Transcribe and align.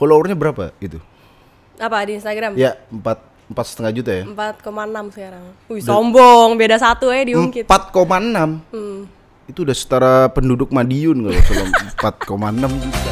Followernya 0.00 0.32
berapa 0.32 0.72
itu? 0.80 0.96
Apa 1.76 2.08
di 2.08 2.16
Instagram? 2.16 2.56
Ya 2.56 2.80
empat 2.88 3.20
empat 3.46 3.64
setengah 3.66 3.92
juta 3.92 4.10
ya. 4.10 4.24
4,6 4.24 5.12
sekarang. 5.12 5.44
Wih, 5.68 5.82
sombong. 5.84 6.56
Beda 6.56 6.80
satu 6.80 7.12
ya 7.12 7.20
diungkit. 7.20 7.68
4,6 7.68 8.64
Hmm. 8.72 9.04
itu 9.44 9.60
udah 9.60 9.76
setara 9.76 10.14
penduduk 10.30 10.70
Madiun 10.70 11.20
kalau 11.20 11.40
kalau 11.44 11.66
4,6 12.48 12.80
juta. 12.80 13.10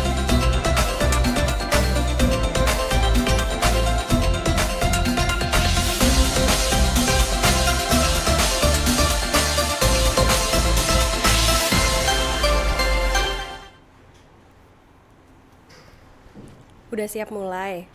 Udah 16.98 17.06
siap 17.06 17.30
mulai. 17.30 17.86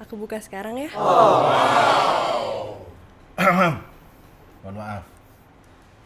Aku 0.00 0.16
buka 0.16 0.40
sekarang 0.40 0.80
ya. 0.80 0.88
Mohon 4.64 4.74
maaf. 4.80 5.04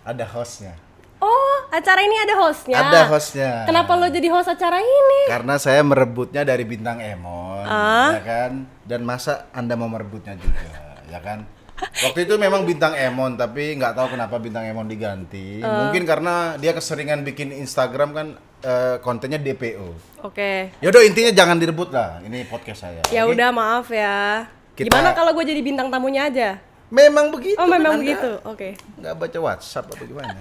Ada 0.02 0.26
hostnya. 0.34 0.74
Oh, 1.22 1.56
acara 1.70 2.02
ini 2.02 2.18
ada 2.18 2.42
hostnya. 2.42 2.90
Ada 2.90 3.06
hostnya. 3.06 3.70
Kenapa 3.70 3.94
lo 3.94 4.10
jadi 4.10 4.26
host 4.34 4.50
acara 4.50 4.82
ini? 4.82 5.30
Karena 5.30 5.62
saya 5.62 5.86
merebutnya 5.86 6.42
dari 6.42 6.66
bintang 6.66 6.98
Emon, 6.98 7.62
Ah. 7.70 8.18
ya 8.18 8.22
kan? 8.26 8.66
Dan 8.82 9.06
masa 9.06 9.46
Anda 9.54 9.78
mau 9.78 9.86
merebutnya 9.86 10.34
juga, 10.34 10.66
ya 11.06 11.22
kan? 11.22 11.46
Waktu 11.78 12.26
itu 12.26 12.34
memang 12.34 12.66
bintang 12.66 12.98
Emon, 12.98 13.38
tapi 13.38 13.78
nggak 13.78 13.94
tahu 13.94 14.18
kenapa 14.18 14.42
bintang 14.42 14.66
Emon 14.66 14.90
diganti. 14.90 15.62
Ah. 15.62 15.86
Mungkin 15.86 16.02
karena 16.02 16.58
dia 16.58 16.74
keseringan 16.74 17.22
bikin 17.22 17.54
Instagram 17.54 18.10
kan 18.10 18.26
eh, 18.66 18.96
kontennya 19.00 19.38
DPO. 19.38 19.88
Oke. 20.26 20.74
Yaudah 20.82 21.02
intinya 21.06 21.30
jangan 21.30 21.56
direbut 21.56 21.94
lah. 21.94 22.18
Ini 22.26 22.50
podcast 22.50 22.82
saya. 22.82 23.00
Ya 23.14 23.22
udah 23.30 23.54
maaf 23.54 23.86
ya. 23.94 24.50
Kita- 24.74 24.90
Gimana 24.90 25.14
kalau 25.14 25.30
gue 25.32 25.44
jadi 25.46 25.62
bintang 25.62 25.88
tamunya 25.88 26.26
aja? 26.26 26.58
Memang 26.90 27.30
begitu. 27.30 27.58
Oh, 27.58 27.66
memang 27.66 27.98
Anda 27.98 28.02
begitu. 28.02 28.30
Oke. 28.42 28.74
Nggak 28.98 29.14
baca 29.16 29.38
WhatsApp 29.42 29.90
apa 29.90 30.02
gimana? 30.02 30.38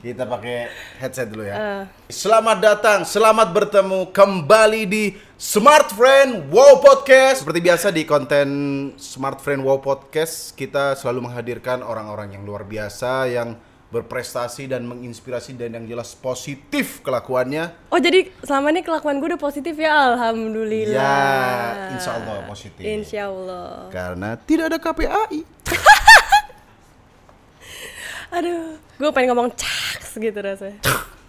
Kita 0.00 0.24
pakai 0.24 0.72
headset 0.96 1.28
dulu 1.28 1.44
ya. 1.44 1.54
Eh. 1.54 1.82
Selamat 2.08 2.56
datang, 2.56 3.04
selamat 3.04 3.52
bertemu 3.52 4.08
kembali 4.16 4.82
di 4.88 5.04
Smart 5.36 5.92
Friend 5.92 6.48
Wow 6.48 6.80
Podcast. 6.80 7.44
Seperti 7.44 7.60
biasa 7.60 7.92
di 7.92 8.08
konten 8.08 8.48
Smart 8.96 9.44
Friend 9.44 9.60
Wow 9.60 9.84
Podcast, 9.84 10.56
kita 10.56 10.96
selalu 10.96 11.28
menghadirkan 11.28 11.84
orang-orang 11.84 12.32
yang 12.32 12.48
luar 12.48 12.64
biasa 12.64 13.28
yang 13.28 13.60
berprestasi 13.90 14.70
dan 14.70 14.86
menginspirasi 14.86 15.58
dan 15.58 15.74
yang 15.74 15.86
jelas 15.90 16.14
positif 16.14 17.02
kelakuannya. 17.02 17.90
Oh 17.90 17.98
jadi 17.98 18.30
selama 18.46 18.70
ini 18.70 18.86
kelakuan 18.86 19.18
gue 19.18 19.34
udah 19.34 19.42
positif 19.42 19.74
ya, 19.74 20.14
alhamdulillah. 20.14 20.94
Ya, 20.94 21.98
insya 21.98 22.22
Allah 22.22 22.46
positif. 22.46 22.86
Insya 22.86 23.26
Allah. 23.26 23.90
Karena 23.90 24.38
tidak 24.38 24.70
ada 24.70 24.78
KPAI. 24.78 25.42
Aduh, 28.38 28.78
gue 28.78 29.10
pengen 29.10 29.34
ngomong 29.34 29.50
caks 29.58 30.22
gitu 30.22 30.38
rasanya. 30.38 30.78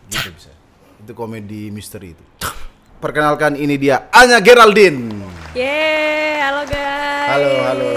Gitu 0.05 0.29
bisa. 0.29 0.53
Itu 1.01 1.17
komedi 1.17 1.73
misteri 1.73 2.13
itu. 2.13 2.23
Perkenalkan 3.01 3.57
ini 3.57 3.73
dia 3.81 4.05
Anya 4.13 4.37
Geraldine. 4.37 5.09
Yeay, 5.57 6.45
halo 6.45 6.61
guys. 6.69 7.29
Halo, 7.33 7.51
halo. 7.65 7.89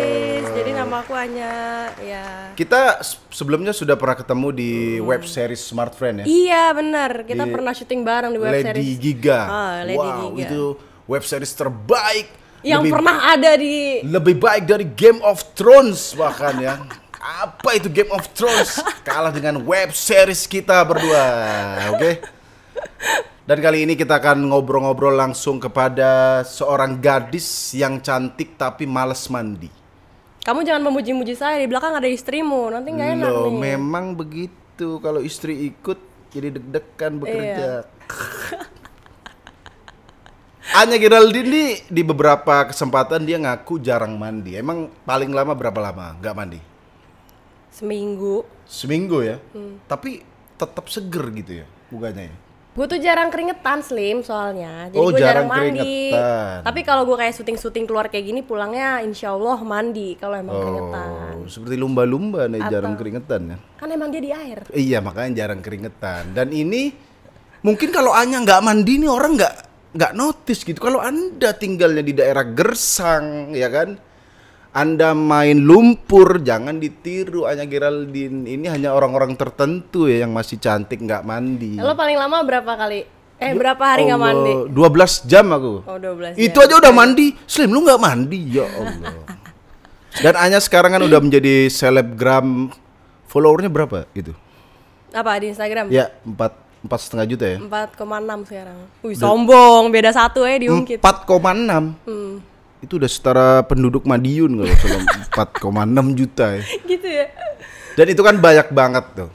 Jadi 0.57 0.70
nama 0.73 1.05
aku 1.05 1.12
Anya, 1.12 1.53
ya. 2.01 2.44
Kita 2.55 3.03
sebelumnya 3.35 3.75
sudah 3.75 3.99
pernah 3.99 4.15
ketemu 4.15 4.49
di 4.55 4.73
web 5.03 5.27
series 5.27 5.59
Smart 5.59 5.91
Friend 5.99 6.23
ya. 6.23 6.25
Iya 6.25 6.65
benar, 6.71 7.27
kita 7.27 7.45
Di 7.45 7.51
pernah 7.51 7.75
syuting 7.75 8.01
bareng 8.07 8.31
di 8.31 8.41
web 8.41 8.55
Lady 8.55 8.67
series. 8.71 8.97
Giga. 9.03 9.41
Ah, 9.45 9.75
Lady 9.83 9.99
wow, 9.99 10.31
Giga. 10.33 10.43
itu 10.47 10.63
web 11.11 11.25
series 11.27 11.53
terbaik. 11.53 12.27
Yang 12.65 12.81
lebih, 12.81 12.93
pernah 12.97 13.17
ada 13.29 13.51
di 13.61 13.77
lebih 14.07 14.37
baik 14.41 14.65
dari 14.65 14.87
Game 14.89 15.21
of 15.21 15.43
Thrones 15.53 16.17
bahkan 16.17 16.55
ya. 16.63 16.81
Apa 17.21 17.77
itu 17.77 17.91
Game 17.91 18.09
of 18.15 18.25
Thrones? 18.33 18.81
Kalah 19.05 19.35
dengan 19.35 19.61
web 19.67 19.93
series 19.93 20.48
kita 20.48 20.81
berdua. 20.87 21.25
Oke. 21.93 22.23
Dan 23.45 23.61
kali 23.61 23.85
ini 23.85 23.93
kita 23.93 24.17
akan 24.17 24.48
ngobrol-ngobrol 24.48 25.13
langsung 25.13 25.61
kepada 25.61 26.41
seorang 26.48 26.97
gadis 26.97 27.77
yang 27.77 28.01
cantik 28.01 28.57
tapi 28.57 28.89
males 28.89 29.29
mandi. 29.29 29.83
Kamu 30.45 30.61
jangan 30.61 30.85
memuji-muji 30.85 31.33
saya 31.33 31.57
di 31.57 31.65
belakang 31.65 31.97
ada 31.97 32.05
istrimu, 32.05 32.69
nanti 32.69 32.93
nggak 32.93 33.11
enak 33.17 33.31
Loh, 33.33 33.49
nih. 33.49 33.75
memang 33.75 34.13
begitu. 34.13 35.01
Kalau 35.01 35.25
istri 35.25 35.73
ikut 35.73 35.97
jadi 36.29 36.53
deg-degan 36.53 37.17
bekerja. 37.17 37.57
Iya. 37.57 37.89
Anya 40.85 41.01
Geraldine 41.01 41.49
nih 41.49 41.71
di 41.89 42.03
beberapa 42.05 42.69
kesempatan 42.69 43.25
dia 43.25 43.41
ngaku 43.41 43.81
jarang 43.81 44.21
mandi. 44.21 44.53
Emang 44.59 44.93
paling 45.09 45.33
lama 45.33 45.57
berapa 45.57 45.81
lama 45.81 46.13
nggak 46.21 46.35
mandi? 46.37 46.61
Seminggu. 47.73 48.45
Seminggu 48.69 49.25
ya. 49.25 49.41
Hmm. 49.57 49.81
Tapi 49.89 50.21
tetap 50.61 50.93
seger 50.93 51.25
gitu 51.41 51.53
ya 51.65 51.67
mukanya 51.89 52.29
ya. 52.29 52.37
Gue 52.74 52.90
tuh 52.90 52.98
jarang 52.98 53.30
keringetan 53.30 53.86
Slim 53.86 54.27
soalnya, 54.27 54.90
jadi 54.90 54.98
Oh, 54.98 55.14
gue 55.14 55.23
jarang, 55.23 55.46
jarang 55.46 55.70
mandi. 55.70 56.11
keringetan. 56.11 56.58
Tapi 56.67 56.80
kalau 56.83 57.02
gue 57.07 57.17
kayak 57.23 57.35
syuting-syuting 57.39 57.85
keluar 57.86 58.11
kayak 58.11 58.27
gini 58.27 58.42
pulangnya 58.42 58.98
insya 58.98 59.30
Allah 59.30 59.62
mandi 59.62 60.18
kalau 60.18 60.35
emang 60.35 60.58
keringetan. 60.58 61.08
Oh, 61.39 61.46
seperti 61.46 61.79
lumba-lumba 61.79 62.51
nih 62.51 62.67
jarang 62.67 62.98
keringetan 62.98 63.40
ya. 63.55 63.57
Kan 63.79 63.95
emang 63.95 64.11
dia 64.11 64.18
di 64.18 64.34
air. 64.34 64.67
Iya 64.74 64.98
makanya 64.98 65.46
jarang 65.46 65.63
keringetan. 65.63 66.34
Dan 66.34 66.51
ini 66.51 66.90
mungkin 67.63 67.95
kalau 67.95 68.11
Anya 68.11 68.42
nggak 68.42 68.61
mandi 68.67 68.98
nih 68.98 69.11
orang 69.11 69.39
nggak 69.39 69.55
nggak 69.95 70.13
notice 70.18 70.67
gitu. 70.67 70.83
Kalau 70.83 70.98
anda 70.98 71.55
tinggalnya 71.55 72.02
di 72.02 72.11
daerah 72.11 72.42
Gersang 72.42 73.55
ya 73.55 73.70
kan, 73.70 73.95
anda 74.74 75.14
main 75.14 75.62
lumpur 75.62 76.42
jangan 76.42 76.83
ditiru 76.83 77.46
Anya 77.46 77.62
Geraldine. 77.62 78.42
Ini 78.42 78.67
hanya 78.74 78.90
orang-orang 78.90 79.39
tertentu 79.39 80.11
ya 80.11 80.27
yang 80.27 80.35
masih 80.35 80.58
cantik 80.58 80.98
nggak 80.98 81.23
mandi. 81.23 81.79
Lo 81.79 81.95
paling 81.95 82.18
lama 82.18 82.42
berapa 82.42 82.74
kali? 82.74 83.07
Eh 83.39 83.55
berapa 83.55 83.79
hari 83.79 84.11
nggak 84.11 84.18
mandi? 84.18 84.52
Allah, 84.67 85.14
12 85.14 85.30
jam 85.30 85.46
aku. 85.55 85.73
Oh 85.86 85.95
12 85.95 86.34
Itu 86.34 86.58
ya. 86.58 86.67
aja 86.67 86.74
udah 86.83 86.90
mandi. 86.90 87.39
Slim 87.46 87.70
lu 87.70 87.86
nggak 87.86 88.02
mandi 88.02 88.40
ya 88.51 88.67
Allah. 88.67 89.14
Dan 90.27 90.34
Anya 90.34 90.58
sekarang 90.58 90.90
kan 90.90 91.02
udah 91.02 91.20
menjadi 91.23 91.70
selebgram. 91.70 92.74
Followernya 93.30 93.70
berapa 93.70 94.11
itu? 94.11 94.34
Apa 95.11 95.39
di 95.39 95.55
Instagram? 95.55 95.86
Ya 95.86 96.11
empat 96.23 96.55
empat 96.83 96.98
setengah 96.98 97.27
juta 97.30 97.46
ya. 97.46 97.58
4,6 97.63 98.51
sekarang. 98.51 98.79
Wih 99.02 99.14
sombong, 99.14 99.95
beda 99.95 100.11
satu 100.11 100.42
ya 100.42 100.58
diungkit. 100.58 100.98
4,6 100.98 101.95
Hmm. 102.07 102.42
Itu 102.84 103.00
udah 103.00 103.11
setara 103.11 103.50
penduduk 103.64 104.05
Madiun 104.05 104.61
kalau 104.61 105.00
kalau 105.33 105.74
4,6 106.05 106.20
juta 106.20 106.46
ya. 106.61 106.62
gitu 106.84 107.08
ya. 107.08 107.27
Dan 107.95 108.06
itu 108.11 108.20
kan 108.20 108.36
banyak 108.39 108.68
banget 108.70 109.05
tuh. 109.17 109.30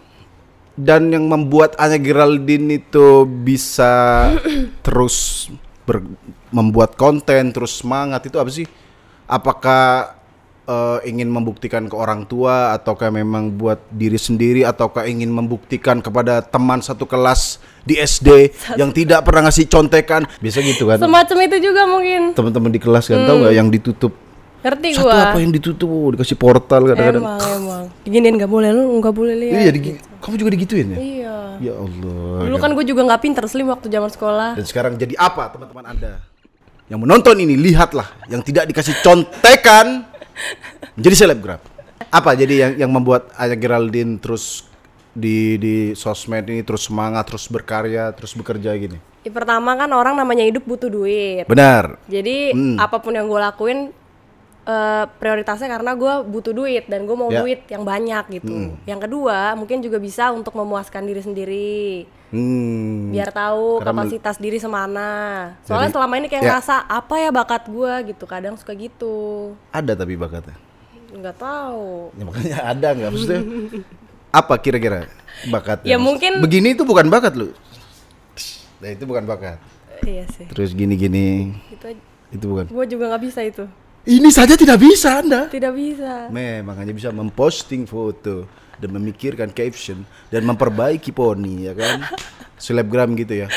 Dan 0.80 1.12
yang 1.12 1.28
membuat 1.28 1.76
Anya 1.76 2.00
Geraldine 2.00 2.80
itu 2.80 3.28
bisa 3.28 4.30
terus 4.86 5.50
ber- 5.84 6.06
membuat 6.54 6.96
konten 6.96 7.52
terus 7.52 7.82
semangat 7.84 8.30
itu 8.30 8.38
apa 8.40 8.48
sih? 8.48 8.70
Apakah 9.26 10.16
eh, 10.70 11.10
ingin 11.10 11.34
membuktikan 11.34 11.90
ke 11.90 11.96
orang 11.98 12.30
tua 12.30 12.78
ataukah 12.78 13.10
memang 13.10 13.50
buat 13.58 13.82
diri 13.90 14.22
sendiri 14.22 14.62
ataukah 14.62 15.10
ingin 15.10 15.34
membuktikan 15.34 15.98
kepada 16.00 16.46
teman 16.46 16.86
satu 16.86 17.10
kelas 17.10 17.58
di 17.82 17.98
SD 17.98 18.54
yang 18.78 18.94
tidak 18.94 19.26
pernah 19.26 19.50
ngasih 19.50 19.66
contekan? 19.66 20.30
Biasa 20.38 20.62
gitu 20.62 20.86
kan. 20.86 21.02
Semacam 21.02 21.38
itu 21.50 21.58
juga 21.74 21.90
mungkin. 21.90 22.38
Teman-teman 22.38 22.70
di 22.70 22.80
kelas 22.80 23.10
kan 23.10 23.26
tahu 23.26 23.38
nggak 23.50 23.56
yang 23.58 23.70
ditutup 23.74 24.14
Ngerti 24.60 24.88
satu 24.92 25.08
gua. 25.08 25.32
apa 25.32 25.38
yang 25.40 25.52
ditutup 25.56 25.88
oh, 25.88 26.12
dikasih 26.12 26.36
portal 26.36 26.92
kadang-kadang. 26.92 27.24
Emang 27.24 27.40
emang. 27.40 27.84
Diginiin 28.04 28.36
nggak 28.36 28.52
boleh 28.52 28.70
lu 28.76 28.84
nggak 29.00 29.16
boleh 29.16 29.36
lihat. 29.40 29.56
Iya, 29.64 29.72
digi- 29.72 29.98
kamu 30.20 30.36
juga 30.36 30.52
digituin 30.52 30.88
ya? 30.92 30.98
Iya. 31.00 31.38
Ya 31.64 31.74
Allah. 31.80 32.44
Dulu 32.44 32.58
kan 32.60 32.70
gue 32.76 32.86
juga 32.88 33.02
nggak 33.08 33.22
pinter 33.24 33.44
Slim 33.48 33.72
waktu 33.72 33.88
zaman 33.88 34.12
sekolah. 34.12 34.50
Dan 34.60 34.66
sekarang 34.68 35.00
jadi 35.00 35.16
apa 35.16 35.56
teman-teman 35.56 35.86
Anda? 35.96 36.12
Yang 36.92 37.00
menonton 37.08 37.36
ini 37.40 37.56
lihatlah 37.56 38.10
yang 38.28 38.44
tidak 38.44 38.68
dikasih 38.68 39.00
contekan 39.00 40.09
menjadi 40.98 41.16
selebgram. 41.16 41.62
Apa 42.10 42.34
jadi 42.34 42.56
yang 42.68 42.74
yang 42.88 42.92
membuat 42.92 43.30
Aya 43.36 43.54
Geraldine 43.54 44.18
terus 44.18 44.66
di 45.14 45.60
di 45.60 45.76
sosmed 45.94 46.48
ini 46.48 46.62
terus 46.64 46.88
semangat, 46.88 47.28
terus 47.28 47.46
berkarya, 47.52 48.14
terus 48.16 48.34
bekerja 48.34 48.74
gini? 48.80 48.98
Ya, 49.20 49.32
pertama 49.36 49.76
kan 49.76 49.92
orang 49.92 50.16
namanya 50.16 50.48
hidup 50.48 50.64
butuh 50.64 50.88
duit. 50.88 51.44
Benar. 51.44 52.00
Jadi 52.08 52.56
Hmm. 52.56 52.78
apa 52.80 53.04
pun 53.04 53.12
yang 53.12 53.28
gue 53.28 53.42
lakuin 53.42 53.92
eh, 54.70 55.06
prioritasnya 55.12 55.66
karena 55.68 55.92
gue 55.92 56.14
butuh 56.28 56.54
duit 56.54 56.86
dan 56.86 57.04
gue 57.04 57.16
mau 57.16 57.28
Ya. 57.28 57.42
duit 57.42 57.66
yang 57.66 57.82
banyak 57.82 58.24
gitu. 58.32 58.54
Yang 58.86 59.00
kedua 59.04 59.58
mungkin 59.58 59.82
juga 59.82 59.98
bisa 59.98 60.30
untuk 60.30 60.54
memuaskan 60.54 61.04
diri 61.04 61.22
sendiri. 61.22 61.82
Hmm. 62.30 63.10
Biar 63.10 63.34
tahu 63.34 63.82
Karena 63.82 63.90
kapasitas 63.92 64.38
diri 64.38 64.62
semana. 64.62 65.08
Soalnya 65.66 65.90
Jadi- 65.90 65.96
selama 65.98 66.14
ini 66.16 66.28
kayak 66.30 66.40
ya. 66.40 66.48
ngerasa 66.48 66.76
apa 66.86 67.16
ya 67.18 67.30
bakat 67.32 67.66
gue 67.66 67.94
gitu. 68.08 68.24
Kadang 68.24 68.54
suka 68.54 68.72
gitu. 68.72 69.18
Ada 69.72 69.98
tapi 69.98 70.14
bakatnya. 70.14 70.54
Nggak 71.10 71.36
tahu. 71.36 72.14
Ya, 72.14 72.24
makanya 72.24 72.58
ada 72.64 72.88
nggak 72.94 73.10
maksudnya? 73.10 73.42
Apa 74.30 74.54
kira-kira 74.56 75.10
bakatnya? 75.50 75.90
Ya, 75.90 75.98
mungkin- 75.98 76.38
begini 76.38 76.78
itu 76.78 76.86
bukan 76.86 77.10
bakat 77.10 77.34
lu. 77.34 77.50
Nah 78.78 78.90
itu 78.90 79.04
bukan 79.04 79.26
bakat. 79.26 79.58
Iya 80.00 80.24
sih. 80.32 80.46
terus 80.48 80.72
gini-gini. 80.72 81.58
Itu 81.68 81.92
Itu 82.30 82.46
bukan. 82.48 82.70
gue 82.70 82.86
juga 82.88 83.10
nggak 83.10 83.24
bisa 83.26 83.42
itu. 83.42 83.66
Ini 84.08 84.30
saja 84.32 84.56
tidak 84.56 84.80
bisa 84.80 85.20
Anda. 85.20 85.52
Tidak 85.52 85.74
bisa. 85.76 86.32
Me, 86.32 86.64
makanya 86.64 86.96
bisa 86.96 87.10
memposting 87.12 87.84
foto 87.84 88.48
dan 88.80 88.90
memikirkan 88.96 89.52
caption 89.52 90.08
dan 90.32 90.48
memperbaiki 90.48 91.12
poni 91.12 91.68
ya 91.68 91.74
kan. 91.76 92.08
Selebgram 92.64 93.12
gitu 93.16 93.44
ya. 93.44 93.48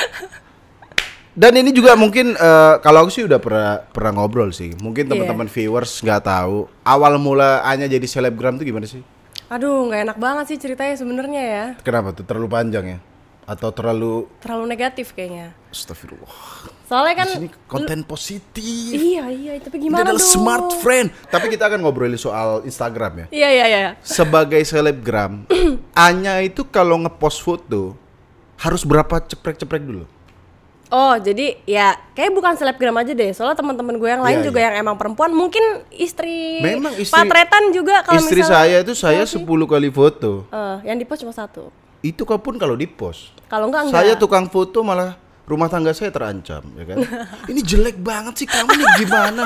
Dan 1.33 1.57
ini 1.57 1.73
juga 1.73 1.97
mungkin 1.97 2.37
eh, 2.37 2.75
kalau 2.85 3.07
aku 3.07 3.11
sih 3.11 3.25
udah 3.25 3.41
pernah 3.41 3.81
pernah 3.89 4.13
ngobrol 4.21 4.53
sih. 4.53 4.75
Mungkin 4.77 5.09
Iya. 5.09 5.11
teman-teman 5.17 5.49
viewers 5.49 6.03
nggak 6.03 6.23
tahu 6.27 6.69
awal 6.85 7.17
mula 7.17 7.65
Anya 7.65 7.89
jadi 7.89 8.05
selebgram 8.05 8.61
tuh 8.61 8.67
gimana 8.69 8.85
sih? 8.85 9.01
Aduh, 9.49 9.89
nggak 9.89 10.01
enak 10.11 10.19
banget 10.21 10.45
sih 10.53 10.59
ceritanya 10.61 10.95
sebenarnya 10.97 11.43
ya. 11.43 11.65
Kenapa 11.81 12.13
tuh 12.13 12.25
terlalu 12.25 12.49
panjang 12.49 12.85
ya? 12.85 12.99
Atau 13.43 13.69
terlalu 13.71 14.31
Terlalu 14.39 14.65
negatif 14.67 15.11
kayaknya. 15.13 15.51
Astagfirullah. 15.69 16.31
Soalnya 16.85 17.15
kan 17.17 17.27
Di 17.27 17.35
sini 17.35 17.49
konten 17.65 18.05
positif. 18.05 18.93
Iya, 18.93 19.27
iya, 19.29 19.53
tapi 19.59 19.77
Ini 19.77 19.85
gimana 19.89 20.05
adalah 20.07 20.21
dong? 20.21 20.31
smart 20.31 20.69
friend. 20.79 21.09
Tapi 21.27 21.47
kita 21.49 21.67
akan 21.67 21.81
ngobrolin 21.81 22.15
soal 22.15 22.63
Instagram 22.63 23.25
ya. 23.25 23.27
Iya, 23.33 23.49
iya, 23.51 23.65
iya. 23.67 23.91
Sebagai 23.99 24.61
selebgram, 24.63 25.43
Anya 25.99 26.39
itu 26.39 26.63
kalau 26.65 27.01
ngepost 27.01 27.41
foto 27.41 27.97
harus 28.57 28.85
berapa 28.85 29.19
ceprek-ceprek 29.19 29.83
dulu? 29.83 30.05
Oh, 30.87 31.17
jadi 31.17 31.57
ya 31.65 31.97
kayak 32.13 32.31
bukan 32.31 32.53
selebgram 32.53 32.93
aja 32.95 33.11
deh. 33.11 33.33
Soalnya 33.33 33.57
teman-teman 33.57 33.97
gue 33.97 34.07
yang 34.07 34.21
lain 34.21 34.39
Iya, 34.39 34.47
juga 34.47 34.61
iya. 34.61 34.67
yang 34.69 34.85
emang 34.85 35.01
perempuan, 35.01 35.33
mungkin 35.33 35.65
istri 35.91 36.61
Memang 36.61 36.93
istri- 36.95 37.17
patretan 37.17 37.73
juga 37.73 38.05
kalau 38.05 38.21
Istri 38.21 38.45
misalnya 38.45 38.53
saya 38.61 38.77
itu 38.85 38.93
saya 38.93 39.25
10 39.25 39.41
kali 39.67 39.89
foto. 39.89 40.45
Eh, 40.47 40.77
yang 40.85 41.01
di 41.01 41.09
post 41.09 41.25
cuma 41.25 41.33
satu. 41.33 41.73
Itu 42.03 42.27
kau 42.27 42.43
pun 42.43 42.59
kalau 42.59 42.75
di 42.75 42.91
post. 42.91 43.31
Kalau 43.47 43.71
enggak 43.71 43.89
enggak. 43.89 44.03
Saya 44.03 44.13
tukang 44.19 44.51
foto 44.51 44.83
malah 44.83 45.15
rumah 45.47 45.71
tangga 45.71 45.95
saya 45.95 46.11
terancam, 46.11 46.63
ya 46.75 46.85
kan? 46.87 46.99
Ini 47.51 47.61
jelek 47.63 47.97
banget 48.03 48.43
sih 48.43 48.49
kamu 48.51 48.75
nih 48.75 48.89
gimana? 49.07 49.43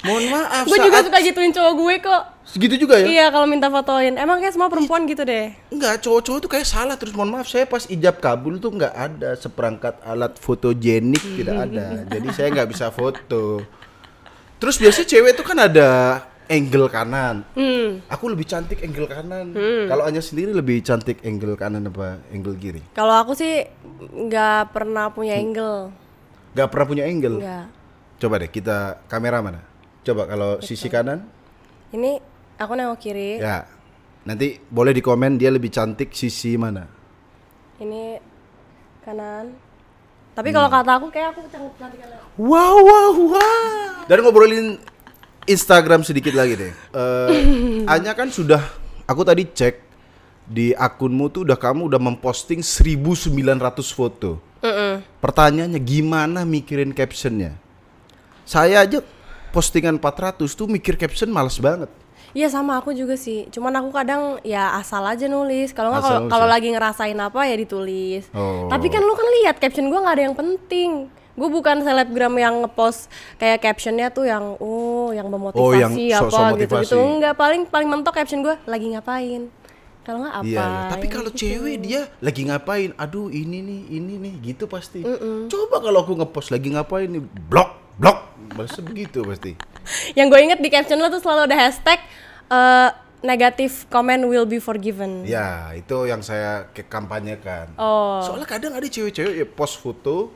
Mohon 0.00 0.24
maaf. 0.32 0.64
gue 0.64 0.78
juga 0.80 0.98
suka 1.04 1.18
gituin 1.20 1.52
cowok 1.52 1.72
gue 1.76 1.94
kok. 2.00 2.22
Segitu 2.48 2.74
juga 2.82 2.98
ya? 2.98 3.06
Iya, 3.06 3.26
kalau 3.28 3.46
minta 3.46 3.68
fotoin. 3.68 4.16
Emang 4.16 4.40
kayak 4.40 4.56
semua 4.56 4.72
perempuan 4.72 5.04
gitu 5.04 5.22
deh. 5.22 5.52
Enggak, 5.68 6.00
cowok-cowok 6.00 6.38
itu 6.40 6.48
kayak 6.48 6.66
salah 6.66 6.96
terus 6.96 7.12
mohon 7.12 7.30
maaf 7.36 7.46
saya 7.46 7.68
pas 7.68 7.84
ijab 7.84 8.18
kabul 8.18 8.56
tuh 8.56 8.72
nggak 8.72 8.94
ada 8.96 9.36
seperangkat 9.36 10.00
alat 10.02 10.34
fotogenik 10.40 11.22
tidak 11.36 11.68
ada. 11.68 11.86
Jadi 12.16 12.28
saya 12.32 12.48
nggak 12.50 12.68
bisa 12.72 12.88
foto. 12.88 13.60
Terus 14.56 14.76
biasanya 14.80 15.06
cewek 15.08 15.30
itu 15.36 15.42
kan 15.44 15.58
ada 15.60 15.88
angle 16.50 16.90
kanan. 16.90 17.46
Hmm. 17.54 18.02
Aku 18.10 18.26
lebih 18.26 18.44
cantik 18.44 18.82
angle 18.82 19.06
kanan. 19.06 19.54
Kalau 19.86 20.02
Anya 20.02 20.18
sendiri 20.18 20.50
lebih 20.50 20.82
cantik 20.82 21.22
angle 21.22 21.54
kanan 21.54 21.86
apa 21.86 22.18
angle 22.34 22.58
kiri? 22.58 22.82
Kalau 22.92 23.14
aku 23.14 23.38
sih 23.38 23.62
nggak 24.02 24.74
pernah 24.74 25.08
punya 25.14 25.38
angle. 25.38 25.94
Gak 26.50 26.66
pernah 26.74 26.86
punya 26.90 27.04
angle. 27.06 27.38
Nggak. 27.38 27.66
Coba 28.18 28.34
deh 28.42 28.50
kita 28.50 29.06
kamera 29.06 29.38
mana? 29.38 29.62
Coba 30.02 30.26
kalau 30.26 30.58
sisi 30.58 30.90
kanan, 30.90 31.22
Ini 31.94 32.18
aku 32.58 32.72
nengok 32.74 32.98
kiri. 32.98 33.38
ya. 33.38 33.62
Nanti 34.26 34.58
boleh 34.58 34.92
di 34.92 35.00
komen 35.00 35.38
dia 35.40 35.48
lebih 35.48 35.70
cantik 35.72 36.12
sisi 36.12 36.58
mana? 36.58 36.84
Ini 37.80 38.18
kanan. 39.00 39.54
Tapi 40.34 40.48
kalau 40.50 40.68
kata 40.68 40.92
aku 40.98 41.06
kayak 41.08 41.32
aku 41.32 41.46
cantik 41.48 41.74
cantik 41.78 41.98
kanan. 42.02 42.18
Wow, 42.36 42.76
wow, 42.82 43.14
wow. 43.30 44.04
Dan 44.10 44.20
ngobrolin 44.20 44.76
Instagram 45.48 46.04
sedikit 46.04 46.36
lagi 46.36 46.56
deh. 46.56 46.72
Eh, 46.72 47.84
Anya 47.92 48.12
kan 48.12 48.28
sudah, 48.28 48.60
aku 49.08 49.24
tadi 49.24 49.48
cek 49.48 49.90
di 50.50 50.74
akunmu 50.74 51.30
tuh 51.30 51.46
udah 51.46 51.54
kamu 51.54 51.86
udah 51.86 52.00
memposting 52.02 52.60
1900 52.60 53.30
foto. 53.94 54.42
Mm-mm. 54.60 55.00
Pertanyaannya 55.22 55.80
gimana 55.80 56.44
mikirin 56.44 56.92
captionnya? 56.92 57.56
Saya 58.44 58.82
aja 58.82 59.00
postingan 59.54 59.96
400 59.96 60.42
tuh 60.52 60.66
mikir 60.66 60.98
caption 60.98 61.30
males 61.30 61.56
banget. 61.62 61.88
Iya 62.30 62.46
sama 62.46 62.78
aku 62.78 62.94
juga 62.94 63.18
sih. 63.18 63.50
Cuman 63.50 63.74
aku 63.74 63.90
kadang 63.90 64.38
ya 64.46 64.78
asal 64.78 65.02
aja 65.02 65.26
nulis. 65.26 65.74
Kalau 65.74 65.90
nggak 65.90 66.30
kalau 66.30 66.46
ya? 66.46 66.50
lagi 66.50 66.68
ngerasain 66.70 67.18
apa 67.18 67.46
ya 67.46 67.56
ditulis. 67.58 68.30
Oh. 68.30 68.70
Tapi 68.70 68.86
kan 68.86 69.02
lu 69.02 69.14
kan 69.18 69.26
lihat 69.42 69.58
caption 69.58 69.90
gua 69.90 70.02
nggak 70.06 70.16
ada 70.18 70.24
yang 70.30 70.36
penting. 70.38 71.10
Gue 71.40 71.48
bukan 71.48 71.80
selebgram 71.80 72.36
yang 72.36 72.60
ngepost 72.60 73.08
kayak 73.40 73.64
captionnya 73.64 74.12
tuh 74.12 74.28
yang 74.28 74.60
oh 74.60 75.08
yang 75.16 75.24
memotivasi 75.32 75.64
Oh, 75.64 75.72
yang 75.72 75.96
apa 75.96 76.28
sok-sok 76.28 76.44
gitu 76.44 76.60
gitu. 76.60 76.74
motivasi. 76.76 76.94
Enggak 77.00 77.34
paling 77.40 77.62
paling 77.64 77.88
mentok 77.88 78.12
caption 78.12 78.44
gua 78.44 78.60
lagi 78.68 78.92
ngapain. 78.92 79.48
Kalau 80.04 80.24
nggak 80.24 80.36
apa? 80.36 80.48
Iya, 80.48 80.64
iya. 80.64 80.88
tapi 80.88 81.06
kalau 81.12 81.30
gitu. 81.32 81.40
cewek 81.44 81.76
dia 81.80 82.00
lagi 82.24 82.42
ngapain? 82.48 82.90
Aduh, 82.96 83.28
ini 83.28 83.60
nih, 83.60 83.80
ini 84.00 84.14
nih, 84.16 84.34
gitu 84.52 84.64
pasti. 84.64 85.04
Coba 85.46 85.76
kalau 85.80 86.02
aku 86.02 86.16
ngepost 86.16 86.48
lagi 86.48 86.72
ngapain 86.72 87.04
nih, 87.04 87.20
blok, 87.20 88.00
blok, 88.00 88.18
balasnya 88.56 88.80
begitu 88.80 89.20
pasti. 89.22 89.60
yang 90.18 90.32
gue 90.32 90.40
inget 90.40 90.58
di 90.58 90.72
caption 90.72 90.96
lo 90.96 91.12
tuh 91.12 91.20
selalu 91.20 91.52
ada 91.52 91.56
hashtag 91.68 92.00
eh, 92.48 92.90
negative 93.20 93.86
comment 93.92 94.24
will 94.24 94.48
be 94.48 94.56
forgiven. 94.56 95.24
Ya, 95.28 95.72
itu 95.76 96.08
yang 96.08 96.24
saya 96.24 96.72
kampanyekan. 96.72 97.76
Oh. 97.76 98.24
Soalnya 98.24 98.48
kadang 98.48 98.72
ada 98.72 98.86
cewek-cewek 98.88 99.34
ya 99.36 99.46
post 99.46 99.80
foto 99.80 100.32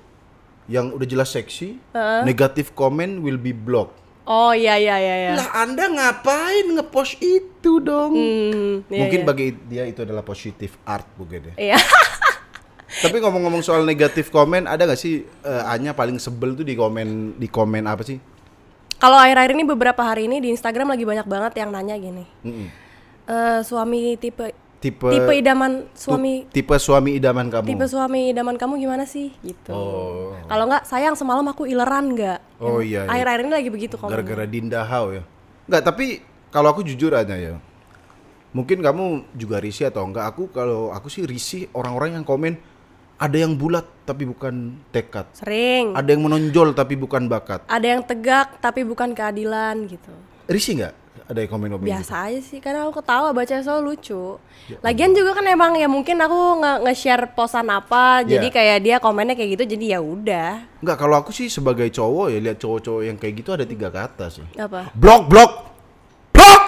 yang 0.70 0.92
udah 0.94 1.04
jelas 1.04 1.32
seksi, 1.32 1.76
negatif 2.24 2.72
comment 2.72 3.20
will 3.20 3.38
be 3.40 3.52
blocked. 3.52 4.04
Oh 4.24 4.56
iya 4.56 4.80
iya 4.80 4.96
iya 4.96 5.16
iya. 5.20 5.30
Lah 5.36 5.48
Anda 5.52 5.84
ngapain 5.84 6.72
ngepost 6.72 7.20
itu 7.20 7.76
dong? 7.84 8.16
Hmm, 8.16 8.74
iya, 8.88 9.04
Mungkin 9.04 9.20
iya. 9.20 9.26
bagi 9.28 9.46
dia 9.68 9.84
itu 9.84 10.00
adalah 10.00 10.24
positif 10.24 10.80
art 10.88 11.04
mungkin 11.20 11.52
ya. 11.52 11.76
Iya. 11.76 11.78
Tapi 13.04 13.20
ngomong-ngomong 13.20 13.60
soal 13.60 13.84
negatif 13.84 14.32
komen, 14.32 14.64
ada 14.64 14.88
gak 14.88 14.96
sih 14.96 15.28
eh, 15.28 15.62
Anya 15.68 15.92
paling 15.92 16.16
sebel 16.16 16.56
tuh 16.56 16.64
di 16.64 16.72
komen 16.72 17.36
di 17.36 17.48
komen 17.52 17.84
apa 17.84 18.00
sih? 18.00 18.16
Kalau 18.96 19.20
akhir-akhir 19.20 19.52
ini 19.52 19.64
beberapa 19.68 20.00
hari 20.00 20.24
ini 20.24 20.40
di 20.40 20.48
Instagram 20.48 20.96
lagi 20.96 21.04
banyak 21.04 21.28
banget 21.28 21.52
yang 21.60 21.68
nanya 21.68 22.00
gini. 22.00 22.24
Mm-mm. 22.48 22.68
Eh 23.28 23.60
suami 23.60 24.16
tipe 24.16 24.56
Tipe 24.84 25.08
tipe 25.08 25.32
idaman 25.32 25.88
suami 25.96 26.44
tipe 26.52 26.76
suami 26.76 27.16
idaman 27.16 27.48
kamu. 27.48 27.72
tipe 27.72 27.88
suami 27.88 28.36
idaman 28.36 28.60
kamu 28.60 28.84
gimana 28.84 29.08
sih 29.08 29.32
gitu. 29.40 29.72
Oh. 29.72 30.36
Kalau 30.44 30.68
nggak 30.68 30.84
sayang 30.84 31.16
semalam 31.16 31.40
aku 31.48 31.64
ileran 31.64 32.12
nggak? 32.12 32.60
Oh 32.60 32.84
iya, 32.84 33.08
iya. 33.08 33.16
Akhir-akhir 33.16 33.40
ini 33.48 33.52
lagi 33.56 33.70
begitu 33.72 33.96
komen. 33.96 34.12
Gara-gara 34.12 34.44
Dinda 34.44 34.84
Hao 34.84 35.16
ya. 35.16 35.24
Enggak, 35.64 35.88
tapi 35.88 36.20
kalau 36.52 36.68
aku 36.68 36.84
jujur 36.84 37.16
aja 37.16 37.32
ya. 37.32 37.56
Mungkin 38.52 38.84
kamu 38.84 39.32
juga 39.32 39.56
risih 39.56 39.88
atau 39.88 40.04
enggak? 40.04 40.36
Aku 40.36 40.52
kalau 40.52 40.92
aku 40.92 41.08
sih 41.08 41.24
risih 41.24 41.64
orang-orang 41.72 42.20
yang 42.20 42.24
komen 42.28 42.60
ada 43.16 43.36
yang 43.40 43.56
bulat 43.56 43.88
tapi 44.04 44.28
bukan 44.28 44.84
tekad. 44.92 45.32
Sering. 45.32 45.96
Ada 45.96 46.12
yang 46.12 46.28
menonjol 46.28 46.76
tapi 46.76 46.92
bukan 47.00 47.24
bakat. 47.24 47.64
Ada 47.72 47.86
yang 47.88 48.04
tegak 48.04 48.60
tapi 48.60 48.84
bukan 48.84 49.16
keadilan 49.16 49.88
gitu. 49.88 50.12
Risih 50.44 50.76
nggak? 50.76 50.94
Ada 51.24 51.40
yang 51.40 51.50
komen-komen 51.50 51.82
gitu? 51.82 51.92
Biasa 51.96 52.14
aja 52.28 52.40
sih 52.40 52.60
karena 52.60 52.84
aku 52.84 53.00
ketawa 53.00 53.32
baca 53.32 53.56
selalu 53.56 53.82
lucu. 53.90 54.36
Lagian 54.78 55.10
juga 55.10 55.32
kan 55.32 55.46
emang 55.46 55.72
ya 55.72 55.88
mungkin 55.88 56.16
aku 56.16 56.36
nge- 56.60 56.80
nge-share 56.84 57.32
posan 57.32 57.64
apa 57.66 58.20
jadi 58.22 58.44
Iya. 58.44 58.52
kayak 58.52 58.78
dia 58.80 58.96
komennya 58.98 59.32
kayak 59.32 59.50
gitu 59.56 59.64
jadi 59.72 59.86
ya 59.90 60.00
udah. 60.00 60.50
Enggak, 60.78 60.96
kalau 60.96 61.16
aku 61.16 61.32
sih 61.32 61.48
sebagai 61.48 61.88
cowok 61.88 62.28
ya 62.28 62.38
lihat 62.38 62.58
cowok-cowok 62.58 63.02
yang 63.02 63.16
kayak 63.16 63.34
gitu 63.36 63.50
ada 63.50 63.64
tiga 63.64 63.88
kata 63.88 64.28
sih. 64.28 64.44
Apa? 64.54 64.92
Blok, 64.92 65.22
blok, 65.26 65.52
blok. 66.30 66.62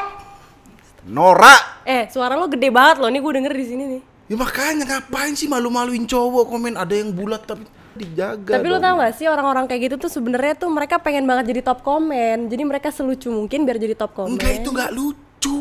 Norak. 1.06 1.84
Eh, 1.84 2.08
suara 2.08 2.34
lo 2.34 2.48
gede 2.48 2.66
banget 2.68 2.98
loh. 2.98 3.08
Nih 3.08 3.20
gue 3.20 3.32
denger 3.34 3.52
di 3.52 3.66
sini 3.66 3.84
nih. 3.86 4.02
Ya 4.26 4.34
makanya 4.34 4.82
ngapain 4.88 5.32
sih 5.32 5.46
malu-maluin 5.46 6.02
cowok 6.02 6.48
komen 6.48 6.75
ada 6.75 6.90
yang 6.90 7.12
bulat 7.12 7.44
tapi 7.44 7.62
dijaga. 7.97 8.53
Tapi 8.61 8.67
lo 8.69 8.79
dong. 8.79 8.85
tau 8.85 8.95
gak 9.00 9.15
sih 9.17 9.26
orang-orang 9.26 9.65
kayak 9.65 9.81
gitu 9.91 9.97
tuh 10.07 10.11
sebenarnya 10.12 10.55
tuh 10.55 10.69
mereka 10.69 11.00
pengen 11.00 11.25
banget 11.25 11.50
jadi 11.50 11.61
top 11.65 11.81
komen. 11.81 12.47
Jadi 12.53 12.62
mereka 12.62 12.88
selucu 12.93 13.33
mungkin 13.33 13.65
biar 13.65 13.81
jadi 13.81 13.97
top 13.97 14.12
komen. 14.12 14.37
Enggak 14.37 14.53
itu 14.61 14.69
enggak 14.71 14.91
lucu. 14.93 15.61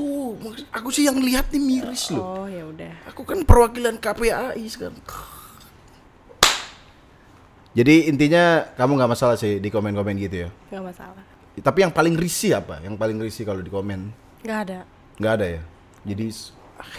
Aku 0.75 0.89
sih 0.91 1.07
yang 1.07 1.17
lihat 1.17 1.49
nih 1.49 1.61
miris 1.63 2.11
loh. 2.11 2.43
Oh 2.43 2.47
ya 2.47 2.67
udah. 2.67 2.93
Aku 3.09 3.23
kan 3.23 3.41
perwakilan 3.47 3.97
KPAI 3.97 4.65
sekarang. 4.67 4.99
Jadi 7.75 8.07
intinya 8.07 8.71
kamu 8.79 8.91
nggak 9.03 9.11
masalah 9.11 9.35
sih 9.35 9.59
di 9.59 9.67
komen-komen 9.67 10.15
gitu 10.15 10.47
ya. 10.47 10.49
Gak 10.71 10.83
masalah. 10.95 11.23
Tapi 11.59 11.83
yang 11.83 11.91
paling 11.91 12.15
risih 12.15 12.55
apa? 12.55 12.79
Yang 12.79 12.95
paling 12.95 13.17
risih 13.19 13.43
kalau 13.43 13.59
di 13.59 13.67
komen? 13.67 14.15
Gak 14.47 14.59
ada. 14.67 14.79
Nggak 15.19 15.33
ada 15.39 15.47
ya. 15.59 15.61
Jadi 16.07 16.25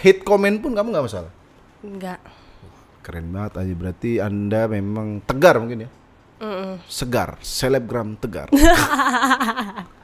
hate 0.05 0.21
komen 0.21 0.61
pun 0.61 0.77
kamu 0.77 0.93
nggak 0.93 1.05
masalah. 1.09 1.31
Enggak. 1.81 2.21
Keren 3.07 3.31
banget 3.31 3.55
aja 3.55 3.71
berarti 3.71 4.19
anda 4.19 4.67
memang 4.67 5.23
tegar 5.23 5.55
mungkin 5.57 5.87
ya. 5.87 5.89
Mm-mm. 6.37 6.77
Segar, 6.85 7.39
selebgram 7.39 8.13
tegar. 8.13 8.51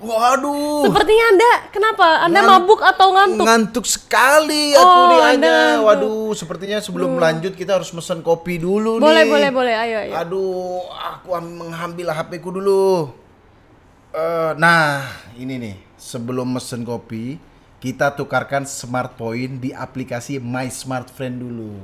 Waduh. 0.00 0.80
Sepertinya 0.82 1.24
anda, 1.28 1.52
kenapa? 1.68 2.06
Anda 2.24 2.40
Ngan- 2.40 2.50
mabuk 2.58 2.80
atau 2.80 3.08
ngantuk? 3.12 3.44
Ngantuk 3.44 3.84
sekali 3.84 4.72
aku 4.72 4.82
Oh, 4.82 5.06
nih 5.06 5.20
Anda 5.30 5.46
ngantuk. 5.46 5.84
Waduh, 5.84 6.30
sepertinya 6.32 6.78
sebelum 6.80 7.14
lanjut 7.14 7.52
kita 7.52 7.76
harus 7.76 7.92
mesen 7.92 8.18
kopi 8.18 8.56
dulu 8.56 8.96
boleh, 8.96 9.22
nih. 9.22 9.28
boleh, 9.28 9.50
boleh. 9.52 9.74
Ayo, 9.76 9.96
ayo. 10.00 10.12
Aduh, 10.16 10.82
aku 10.88 11.28
am- 11.36 11.54
mengambil 11.54 12.10
HP 12.10 12.40
ku 12.40 12.48
dulu. 12.48 13.12
Eh, 14.10 14.52
nah, 14.56 15.04
ini 15.36 15.54
nih. 15.54 15.76
Sebelum 15.94 16.48
mesen 16.48 16.80
kopi, 16.80 17.36
kita 17.76 18.10
tukarkan 18.10 18.64
smart 18.64 19.14
point 19.14 19.54
di 19.54 19.70
aplikasi 19.70 20.40
My 20.40 20.66
Smart 20.66 21.06
Friend 21.06 21.36
dulu. 21.36 21.76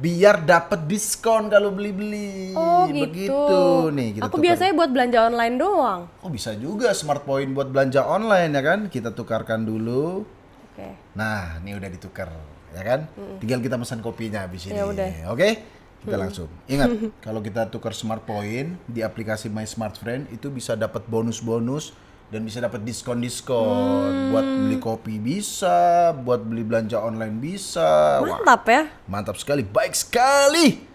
Biar 0.00 0.48
dapat 0.48 0.88
diskon 0.88 1.52
kalau 1.52 1.70
beli-beli. 1.76 2.56
Oh 2.56 2.88
gitu. 2.88 3.04
Begitu 3.04 3.60
nih 3.92 4.08
kita 4.16 4.24
Aku 4.26 4.40
tukar. 4.40 4.44
biasanya 4.48 4.72
buat 4.72 4.90
belanja 4.90 5.18
online 5.28 5.54
doang. 5.60 6.00
Oh 6.24 6.30
bisa 6.32 6.56
juga 6.56 6.96
smart 6.96 7.28
point 7.28 7.52
buat 7.52 7.68
belanja 7.68 8.00
online 8.08 8.50
ya 8.56 8.62
kan? 8.64 8.80
Kita 8.88 9.12
tukarkan 9.12 9.68
dulu. 9.68 10.24
Oke. 10.72 10.88
Nah, 11.12 11.60
ini 11.60 11.76
udah 11.76 11.90
ditukar, 11.92 12.32
ya 12.72 12.82
kan? 12.82 13.00
Tinggal 13.44 13.60
kita 13.60 13.76
pesan 13.76 14.00
kopinya 14.00 14.48
habis 14.48 14.64
ini. 14.64 14.80
Ya 14.80 14.88
udah. 14.88 15.36
Oke? 15.36 15.60
Kita 16.00 16.16
langsung. 16.16 16.48
Ingat, 16.64 16.88
kalau 17.26 17.44
kita 17.44 17.68
tukar 17.68 17.92
smart 17.92 18.24
point 18.24 18.80
di 18.88 19.04
aplikasi 19.04 19.52
My 19.52 19.68
Smart 19.68 20.00
Friend 20.00 20.24
itu 20.32 20.48
bisa 20.48 20.72
dapat 20.72 21.04
bonus-bonus 21.04 21.92
dan 22.30 22.46
bisa 22.46 22.62
dapat 22.62 22.86
diskon-diskon. 22.86 24.30
Buat 24.30 24.46
beli 24.46 24.78
kopi 24.78 25.18
bisa, 25.18 26.14
buat 26.14 26.40
beli 26.40 26.62
belanja 26.62 27.02
online 27.02 27.36
bisa. 27.36 28.22
Wah, 28.22 28.38
Mantap 28.38 28.62
ya. 28.70 28.82
mantap 29.10 29.36
sekali, 29.36 29.66
baik 29.66 29.92
sekali. 29.92 30.86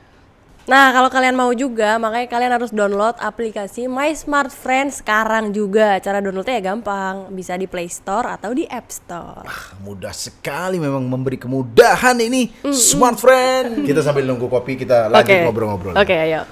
Nah, 0.65 0.89
kalau 0.89 1.13
kalian 1.13 1.38
mau 1.38 1.54
juga, 1.54 2.01
makanya 2.01 2.25
kalian 2.25 2.54
harus 2.58 2.74
download 2.74 3.13
aplikasi 3.22 3.86
My 3.86 4.10
Smart 4.18 4.50
Friend 4.50 4.89
sekarang 4.89 5.54
juga. 5.54 6.01
Cara 6.01 6.18
downloadnya 6.18 6.58
ya 6.58 6.74
gampang, 6.74 7.30
bisa 7.30 7.54
di 7.54 7.70
Play 7.70 7.86
Store 7.86 8.34
atau 8.34 8.50
di 8.50 8.65
App 8.65 8.89
Store. 8.89 9.46
Ah, 9.46 9.77
mudah 9.86 10.10
sekali 10.10 10.82
memang 10.82 11.06
memberi 11.06 11.38
kemudahan 11.38 12.18
ini 12.18 12.50
Smart 12.74 13.22
Friend. 13.22 13.86
Kita 13.86 14.01
sambil 14.01 14.25
nunggu 14.25 14.50
kopi 14.50 14.74
kita 14.74 15.06
lanjut 15.06 15.30
Oke. 15.30 15.46
ngobrol-ngobrol. 15.46 15.94
Oke, 15.94 16.18
ayo. 16.18 16.50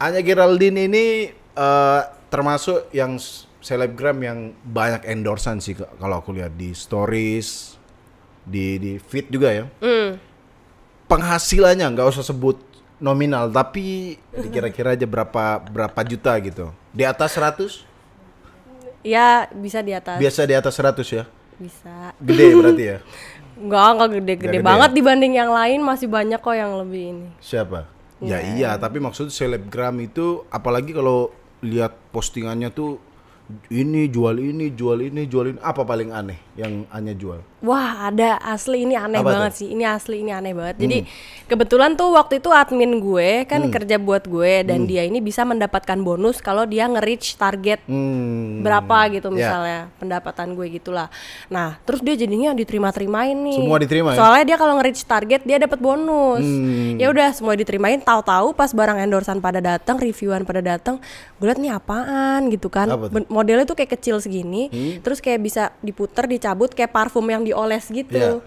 Anya 0.00 0.24
Geraldine 0.24 0.88
ini 0.88 1.04
eh, 1.36 2.00
termasuk 2.32 2.88
yang 2.96 3.20
selebgram 3.60 4.16
yang 4.24 4.38
banyak 4.64 5.04
endorsan 5.04 5.60
sih 5.60 5.76
kalau 5.76 6.24
aku 6.24 6.32
lihat 6.32 6.56
di 6.56 6.72
stories, 6.72 7.76
di 8.42 8.80
di 8.80 8.92
feed 8.96 9.28
juga 9.28 9.52
ya. 9.52 9.64
Penghasilannya 11.06 11.92
nggak 11.92 12.08
usah 12.08 12.24
sebut 12.24 12.56
nominal, 12.96 13.52
tapi 13.52 14.16
kira-kira 14.48 14.96
aja 14.96 15.04
berapa 15.04 15.60
berapa 15.60 16.00
juta 16.08 16.32
gitu. 16.40 16.72
Di 16.96 17.04
atas 17.04 17.36
100? 17.36 17.84
Ya, 19.04 19.50
bisa 19.52 19.84
di 19.84 19.92
atas. 19.92 20.16
Biasa 20.16 20.40
di 20.48 20.54
atas 20.56 20.72
100 20.78 21.04
ya. 21.12 21.24
Bisa. 21.60 22.16
Gede 22.22 22.54
berarti 22.56 22.84
ya. 22.86 22.98
Enggak, 23.58 23.86
enggak 23.92 24.08
gede-gede 24.08 24.32
Nggak 24.32 24.52
gede 24.56 24.58
banget 24.64 24.90
ya? 24.90 24.96
dibanding 24.96 25.32
yang 25.36 25.50
lain, 25.52 25.80
masih 25.84 26.08
banyak 26.08 26.40
kok 26.40 26.56
yang 26.56 26.72
lebih 26.80 27.02
ini. 27.12 27.28
Siapa? 27.42 27.90
Ya 28.22 28.38
iya, 28.38 28.78
tapi 28.78 29.02
maksud 29.02 29.34
selebgram 29.34 29.98
itu 29.98 30.46
apalagi 30.46 30.94
kalau 30.94 31.34
lihat 31.62 31.94
postingannya 32.10 32.74
tuh 32.74 32.98
ini 33.68 34.08
jual 34.08 34.36
ini, 34.36 34.72
jual 34.72 34.98
ini, 35.02 35.26
jual 35.26 35.52
ini. 35.52 35.58
Apa 35.60 35.82
paling 35.82 36.08
aneh 36.08 36.38
yang 36.54 36.84
Anya 36.88 37.12
jual? 37.12 37.40
Wah, 37.62 38.10
ada 38.10 38.42
asli 38.42 38.82
ini 38.82 38.98
aneh 38.98 39.18
Apa 39.18 39.28
Hmm. 39.28 39.36
banget 39.38 39.52
sih. 39.54 39.68
Ini 39.70 39.84
asli 39.86 40.18
ini 40.18 40.34
aneh 40.34 40.50
banget. 40.50 40.82
Jadi 40.82 40.98
kebetulan 41.46 41.94
tuh 41.94 42.10
waktu 42.10 42.42
itu 42.42 42.50
admin 42.50 42.98
gue 42.98 43.46
kan 43.46 43.62
kerja 43.70 43.96
buat 43.96 44.26
gue 44.26 44.66
dan 44.66 44.82
dia 44.82 45.06
ini 45.06 45.22
bisa 45.22 45.46
mendapatkan 45.46 45.94
bonus 45.96 46.42
kalau 46.42 46.66
dia 46.66 46.90
nge-reach 46.90 47.36
target 47.36 47.78
Hmm. 47.86 48.66
berapa 48.66 49.14
gitu 49.14 49.30
Ya. 49.30 49.34
misalnya 49.36 49.78
pendapatan 49.96 50.58
gue 50.58 50.66
gitulah. 50.72 51.06
Nah, 51.46 51.78
terus 51.86 52.02
dia 52.02 52.18
jadinya 52.18 52.50
diterima-terimain 52.50 53.36
nih. 53.36 53.62
Semua 53.62 53.78
diterima 53.78 54.08
ya? 54.10 54.18
Soalnya 54.18 54.44
dia 54.44 54.56
kalau 54.56 54.74
nge-reach 54.76 55.02
target 55.04 55.40
dia 55.44 55.56
dapat 55.56 55.78
bonus. 55.78 56.42
Hmm. 56.42 56.98
Ya 56.98 57.14
udah 57.14 57.30
semua 57.30 57.54
diterimain, 57.54 58.02
tahu-tahu 58.02 58.52
pas 58.52 58.74
barang 58.74 58.98
endorsan 58.98 59.38
pada 59.38 59.62
datang, 59.62 60.02
reviewan 60.02 60.42
pada 60.42 60.58
datang, 60.58 60.98
gue 61.38 61.46
liat 61.46 61.62
nih 61.62 61.70
apaan 61.70 62.50
gitu 62.50 62.66
kan. 62.66 62.90
Apa? 62.90 63.06
Hmm. 63.06 63.30
Modelnya 63.32 63.64
tuh 63.64 63.72
kayak 63.72 63.96
kecil 63.96 64.20
segini, 64.20 64.68
terus 65.00 65.24
kayak 65.24 65.40
bisa 65.40 65.72
diputer, 65.80 66.28
dicabut 66.28 66.76
kayak 66.76 66.92
parfum 66.92 67.24
yang 67.24 67.40
dioles 67.40 67.88
gitu. 67.88 68.12
Iya. 68.12 68.44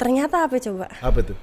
Ternyata 0.00 0.48
apa 0.48 0.56
coba? 0.56 0.88
Apa 1.04 1.20
tuh? 1.20 1.36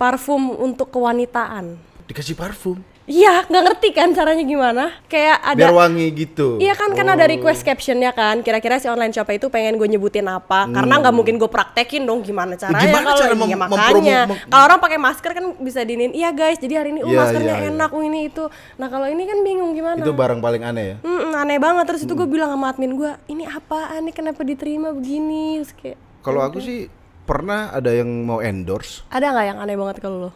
Parfum 0.00 0.56
untuk 0.56 0.88
kewanitaan. 0.88 1.76
Dikasih 2.08 2.32
parfum. 2.32 2.80
Iya, 3.06 3.46
nggak 3.46 3.62
ngerti 3.62 3.88
kan 3.90 4.10
caranya 4.10 4.42
gimana? 4.42 4.90
Kayak 5.06 5.38
ada 5.40 5.54
Biar 5.56 5.70
wangi 5.72 6.06
gitu. 6.12 6.58
Iya 6.58 6.74
kan 6.74 6.90
kan 6.90 7.06
ada 7.06 7.22
request 7.24 7.62
captionnya 7.62 8.10
kan. 8.10 8.42
Kira-kira 8.42 8.76
si 8.76 8.86
online 8.86 9.10
shop 9.10 9.30
itu 9.30 9.46
pengen 9.46 9.78
gue 9.78 9.86
nyebutin 9.86 10.26
apa? 10.26 10.66
Karena 10.66 10.98
nggak 10.98 11.14
mungkin 11.14 11.38
gue 11.38 11.46
praktekin 11.46 12.02
dong 12.02 12.20
gimana 12.20 12.58
caranya 12.58 12.74
Hmm. 12.76 12.90
gimana 12.90 13.06
kalau 13.06 13.20
cara 13.20 13.32
mem- 13.32 13.46
iya, 13.46 13.56
makanya. 13.56 14.18
mem- 14.26 14.42
Kalau 14.44 14.62
orang 14.64 14.80
pakai 14.80 14.98
masker 14.98 15.30
kan 15.32 15.44
bisa 15.56 15.80
dinin. 15.80 16.10
Iya 16.10 16.30
guys, 16.30 16.58
jadi 16.58 16.74
hari 16.76 16.90
ini 16.90 17.00
oh 17.00 17.08
Iya, 17.08 17.18
maskernya 17.20 17.46
iya, 17.48 17.62
iya. 17.62 17.70
enak, 17.70 17.90
oh 17.90 18.02
ini 18.02 18.20
itu. 18.26 18.44
Nah 18.74 18.88
kalau 18.90 19.06
ini 19.06 19.22
kan 19.22 19.38
bingung 19.40 19.70
gimana? 19.72 20.02
Itu 20.02 20.10
barang 20.10 20.42
paling 20.42 20.62
aneh 20.62 20.84
ya. 20.84 20.96
Hmm, 21.00 21.30
aneh 21.32 21.56
banget. 21.56 21.84
Terus 21.86 22.02
itu 22.02 22.12
gue 22.12 22.26
bilang 22.26 22.50
sama 22.50 22.68
admin 22.68 22.92
gue, 22.92 23.10
ini 23.28 23.46
apaan 23.46 24.02
nih? 24.02 24.14
Kenapa 24.14 24.42
diterima 24.42 24.90
begini? 24.90 25.62
Terus 25.62 25.72
kayak 25.72 25.98
Kalau 26.20 26.42
aku 26.42 26.58
sih 26.58 26.90
pernah 27.22 27.70
ada 27.70 27.90
yang 27.90 28.06
mau 28.22 28.38
endorse 28.38 29.02
ada 29.08 29.26
nggak 29.28 29.46
yang 29.46 29.58
aneh 29.58 29.74
banget 29.74 29.96
kalau 29.98 30.18
lo? 30.20 30.30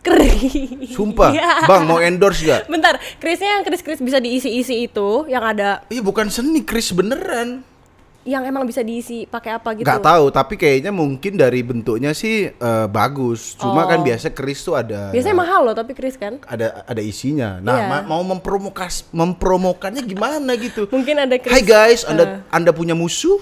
Kris. 0.00 0.90
Sumpah, 0.90 1.30
Iya. 1.30 1.64
Bang 1.64 1.84
mau 1.84 1.98
endorse 1.98 2.42
gak? 2.42 2.66
Bentar, 2.66 2.96
Krisnya 3.16 3.54
yang 3.54 3.62
kris-kris 3.62 3.98
bisa 3.98 4.16
diisi-isi 4.16 4.82
itu, 4.82 5.24
yang 5.26 5.42
ada 5.42 5.84
Iya 5.86 6.00
bukan 6.00 6.26
seni 6.26 6.60
Kris 6.60 6.90
beneran. 6.90 7.62
yang 8.20 8.44
emang 8.44 8.64
bisa 8.64 8.80
diisi 8.80 9.24
pakai 9.24 9.54
apa 9.54 9.72
gitu? 9.72 9.80
Gak 9.82 10.00
tahu, 10.02 10.28
tapi 10.28 10.54
kayaknya 10.54 10.88
mungkin 10.90 11.34
dari 11.34 11.60
bentuknya 11.60 12.12
sih 12.12 12.48
eh, 12.48 12.86
bagus. 12.86 13.56
Cuma 13.56 13.84
kan 13.84 14.00
biasa 14.00 14.28
Kris 14.30 14.60
tuh 14.60 14.76
ada 14.76 15.08
Biasanya 15.08 15.36
mahal 15.38 15.64
loh 15.64 15.72
tapi 15.72 15.92
Kris 15.92 16.16
kan. 16.16 16.36
ada 16.44 16.84
ada 16.84 17.00
isinya. 17.00 17.56
Nah, 17.58 17.76
Iya. 17.76 17.88
ma- 17.88 18.06
mau 18.06 18.20
mempromokas 18.22 19.08
mempromokannya 19.10 20.04
gimana 20.04 20.52
gitu? 20.54 20.84
Mungkin 20.86 21.16
ada 21.18 21.32
Kris. 21.34 21.48
Hai 21.50 21.62
guys. 21.62 22.04
Anda 22.04 22.44
Anda 22.48 22.70
punya 22.70 22.92
musuh? 22.92 23.40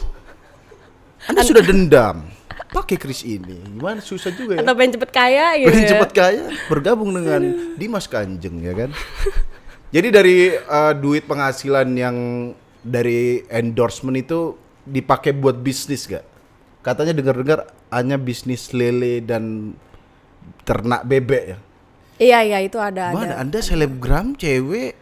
Anda 1.26 1.42
sudah 1.42 1.60
dendam. 1.60 2.22
Pakai 2.68 2.96
Kris 3.00 3.24
ini. 3.24 3.56
Gimana 3.64 4.04
susah 4.04 4.28
juga 4.32 4.60
ya. 4.60 4.60
Atau 4.60 4.76
pengen 4.76 4.92
cepet 5.00 5.10
kaya 5.10 5.56
gitu 5.56 5.72
Pengen 5.72 5.84
ya. 5.84 5.90
cepet 5.96 6.10
kaya 6.12 6.44
bergabung 6.68 7.10
dengan 7.16 7.42
Dimas 7.80 8.04
Kanjeng 8.04 8.60
ya 8.60 8.72
kan. 8.76 8.90
Jadi 9.88 10.08
dari 10.12 10.36
eh, 10.52 10.92
duit 11.00 11.24
penghasilan 11.24 11.88
yang 11.96 12.16
dari 12.84 13.40
endorsement 13.48 14.20
itu 14.20 14.56
dipakai 14.84 15.32
buat 15.32 15.56
bisnis 15.60 16.04
gak? 16.08 16.24
Katanya 16.84 17.16
dengar-dengar 17.16 17.68
hanya 17.92 18.16
bisnis 18.20 18.72
lele 18.76 19.24
dan 19.24 19.72
ternak 20.64 21.04
bebek 21.08 21.44
ya. 21.56 21.58
Iya 22.18 22.38
iya 22.44 22.58
itu 22.60 22.76
ada 22.76 23.12
ada. 23.12 23.16
Mana 23.16 23.34
Anda 23.40 23.64
selebgram 23.64 24.34
cewek 24.34 24.96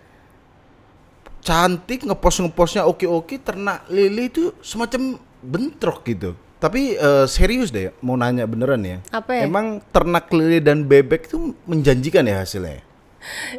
cantik 1.43 2.03
ngepost 2.03 2.43
ngepostnya 2.43 2.83
oke 2.85 3.07
oke 3.07 3.39
ternak 3.39 3.87
lele 3.91 4.31
itu 4.31 4.55
semacam 4.63 5.19
bentrok 5.43 6.03
gitu. 6.07 6.35
Tapi 6.57 6.97
eh, 6.97 7.27
serius 7.27 7.69
deh 7.69 7.93
mau 8.01 8.17
nanya 8.17 8.49
beneran 8.49 8.81
ya. 8.81 8.99
Apa 9.13 9.37
ya? 9.37 9.43
Emang 9.45 9.85
ternak 9.93 10.33
lele 10.33 10.59
dan 10.59 10.83
bebek 10.83 11.29
itu 11.29 11.53
menjanjikan 11.65 12.25
ya 12.25 12.41
hasilnya? 12.41 12.81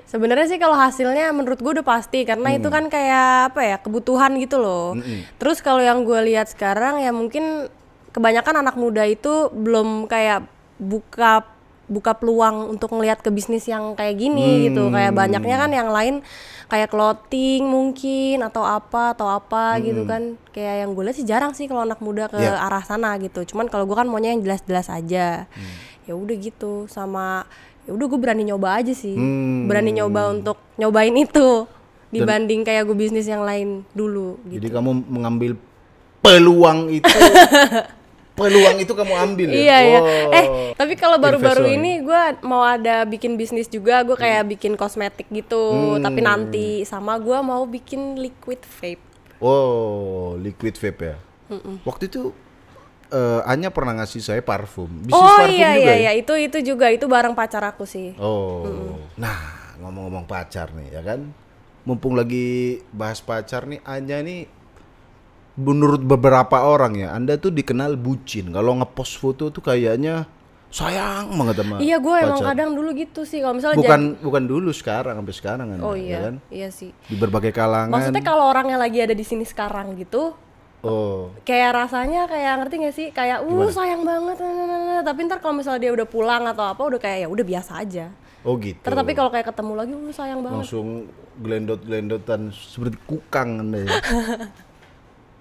Sebenarnya 0.07 0.47
sih 0.47 0.55
kalau 0.57 0.79
hasilnya 0.79 1.35
menurut 1.35 1.59
gue 1.59 1.71
udah 1.75 1.83
pasti 1.83 2.23
karena 2.23 2.55
Hmm. 2.55 2.57
itu 2.57 2.67
kan 2.71 2.87
kayak 2.87 3.51
apa 3.51 3.61
ya 3.65 3.77
kebutuhan 3.77 4.39
gitu 4.39 4.57
loh. 4.57 4.95
Terus 5.35 5.59
kalau 5.59 5.83
yang 5.83 6.07
gue 6.07 6.19
lihat 6.23 6.47
sekarang 6.47 7.03
ya 7.03 7.11
mungkin 7.11 7.67
kebanyakan 8.15 8.63
anak 8.63 8.79
muda 8.79 9.03
itu 9.03 9.51
belum 9.51 10.07
kayak 10.07 10.47
buka 10.79 11.43
buka 11.87 12.11
peluang 12.11 12.75
untuk 12.75 12.91
ngelihat 12.91 13.19
ke 13.19 13.27
bisnis 13.27 13.63
yang 13.63 13.95
kayak 13.95 14.15
gini 14.15 14.67
gitu. 14.67 14.87
Kayak 14.87 15.11
Hmm. 15.11 15.19
banyaknya 15.19 15.55
kan 15.57 15.71
yang 15.71 15.89
lain 15.89 16.15
kayak 16.67 16.87
clothing 16.87 17.63
mungkin 17.63 18.43
atau 18.43 18.61
apa 18.61 19.11
atau 19.11 19.27
apa 19.27 19.79
gitu 19.79 20.03
kan. 20.03 20.35
Kayak 20.51 20.75
yang 20.83 20.89
gue 20.91 21.03
lihat 21.03 21.15
sih 21.15 21.23
jarang 21.23 21.51
sih 21.51 21.65
kalau 21.65 21.81
anak 21.81 21.99
muda 21.99 22.27
ke 22.27 22.35
Hmm. 22.35 22.43
Ya. 22.45 22.59
arah 22.59 22.83
sana 22.83 23.15
gitu. 23.17 23.43
Cuman 23.45 23.65
kalau 23.65 23.83
gue 23.83 23.95
kan 23.95 24.03
maunya 24.03 24.31
yang 24.31 24.41
jelas-jelas 24.41 24.87
aja. 24.87 25.47
Hmm. 25.47 25.73
Ya 26.03 26.13
udah 26.13 26.35
gitu 26.35 26.87
sama 26.87 27.47
ya 27.83 27.91
udah 27.91 28.05
gue 28.05 28.19
berani 28.19 28.43
nyoba 28.43 28.75
aja 28.75 28.91
sih 28.91 29.15
Hmm. 29.15 29.63
berani 29.65 29.95
nyoba 29.95 30.29
untuk 30.29 30.59
nyobain 30.75 31.15
itu 31.15 31.63
dibanding 32.09 32.63
kayak 32.63 32.83
gue 32.83 32.95
bisnis 32.95 33.23
yang 33.25 33.41
lain 33.41 33.87
dulu 33.91 34.35
gitu. 34.45 34.59
Jadi 34.59 34.67
kamu 34.69 34.91
mengambil 35.07 35.55
peluang 36.19 36.87
itu, 36.89 37.07
peluang 38.37 38.77
itu 38.77 38.93
kamu 38.93 39.13
ambil 39.17 39.49
ya? 39.49 39.57
Iya 39.57 39.77
iya. 39.81 39.99
Wow. 39.99 40.37
Eh 40.37 40.45
tapi 40.77 40.93
kalau 40.93 41.17
baru-baru 41.17 41.73
ini 41.73 42.05
gue 42.05 42.23
mau 42.45 42.61
ada 42.61 43.01
bikin 43.03 43.33
bisnis 43.35 43.65
juga. 43.65 44.05
Gue 44.05 44.13
kayak 44.13 44.53
bikin 44.53 44.77
kosmetik 44.77 45.25
gitu. 45.33 45.97
Hmm. 45.97 46.05
Tapi 46.05 46.19
nanti 46.21 46.67
sama 46.85 47.17
gue 47.17 47.41
mau 47.41 47.65
bikin 47.65 48.21
liquid 48.21 48.61
vape. 48.61 49.01
Oh, 49.41 50.37
liquid 50.37 50.77
vape 50.77 51.01
ya. 51.01 51.17
Waktu 51.81 52.13
itu 52.13 52.31
eh, 53.11 53.41
Anya 53.49 53.73
pernah 53.73 53.97
ngasih 53.97 54.21
saya 54.21 54.41
parfum. 54.43 54.87
Bisnis 54.87 55.15
oh 55.15 55.25
parfum 55.25 55.55
iya 55.57 55.71
juga 55.73 55.81
iya 55.81 55.87
ya? 55.87 55.95
iya 55.97 56.11
itu 56.19 56.33
itu 56.35 56.57
juga 56.61 56.91
itu 56.91 57.05
barang 57.07 57.33
pacar 57.33 57.63
aku 57.63 57.87
sih. 57.87 58.13
Oh, 58.19 58.99
nah 59.15 59.37
ngomong-ngomong 59.79 60.25
pacar 60.25 60.73
nih 60.73 60.89
ya 60.89 61.01
kan, 61.05 61.29
mumpung 61.85 62.17
lagi 62.17 62.81
bahas 62.91 63.21
pacar 63.21 63.69
nih, 63.69 63.79
Anya 63.85 64.19
nih 64.25 64.49
menurut 65.57 65.99
beberapa 65.99 66.63
orang 66.63 66.93
ya, 66.95 67.09
Anda 67.11 67.35
tuh 67.35 67.49
dikenal 67.49 67.97
bucin. 67.97 68.49
Kalau 68.49 68.77
ngepost 68.77 69.17
foto 69.17 69.49
tuh 69.49 69.59
kayaknya 69.59 70.29
sayang 70.67 71.31
banget 71.31 71.63
sama 71.63 71.79
Iya 71.79 71.95
gue 71.97 72.15
emang 72.19 72.43
kadang 72.43 72.75
dulu 72.75 72.91
gitu 72.91 73.23
sih 73.23 73.39
kalau 73.39 73.55
misalnya 73.55 73.79
Bukan 73.79 74.01
jadi- 74.03 74.19
bukan 74.19 74.43
dulu 74.45 74.69
sekarang 74.69 75.15
sampai 75.15 75.33
sekarang 75.33 75.67
Anda, 75.71 75.81
Oh 75.81 75.95
ya 75.95 76.03
iya 76.03 76.17
kan? 76.21 76.35
iya 76.49 76.69
sih. 76.69 76.91
Di 77.03 77.15
berbagai 77.15 77.51
kalangan. 77.51 77.89
Maksudnya 77.89 78.21
kalau 78.21 78.45
orangnya 78.45 78.77
lagi 78.77 78.99
ada 78.99 79.15
di 79.15 79.23
sini 79.23 79.43
sekarang 79.43 79.95
gitu, 79.95 80.35
Oh. 80.77 81.33
kayak 81.41 81.73
rasanya 81.73 82.29
kayak 82.29 82.53
ngerti 82.61 82.75
gak 82.79 82.93
sih 82.93 83.07
kayak 83.09 83.41
uh 83.41 83.49
Gimana? 83.49 83.73
sayang 83.73 84.05
banget 84.05 84.37
nah, 84.37 84.51
nah, 84.51 84.65
nah, 84.67 84.79
nah. 84.93 85.01
tapi 85.01 85.25
ntar 85.25 85.41
kalau 85.41 85.57
misalnya 85.57 85.81
dia 85.81 85.91
udah 85.91 86.05
pulang 86.05 86.45
atau 86.45 86.69
apa 86.69 86.77
udah 86.79 87.01
kayak 87.01 87.25
ya 87.25 87.27
udah 87.27 87.43
biasa 87.43 87.71
aja 87.81 88.05
Oh 88.45 88.55
gitu. 88.61 88.77
Ntar 88.79 88.93
tapi 88.93 89.11
kalau 89.11 89.27
kayak 89.27 89.49
ketemu 89.49 89.73
lagi 89.73 89.91
uh 89.91 90.13
sayang 90.13 90.39
banget 90.39 90.61
langsung 90.61 91.09
gelendot-gelendotan 91.41 92.53
seperti 92.53 92.95
kukang 93.03 93.57
Anda 93.59 93.83
ya. 93.83 93.89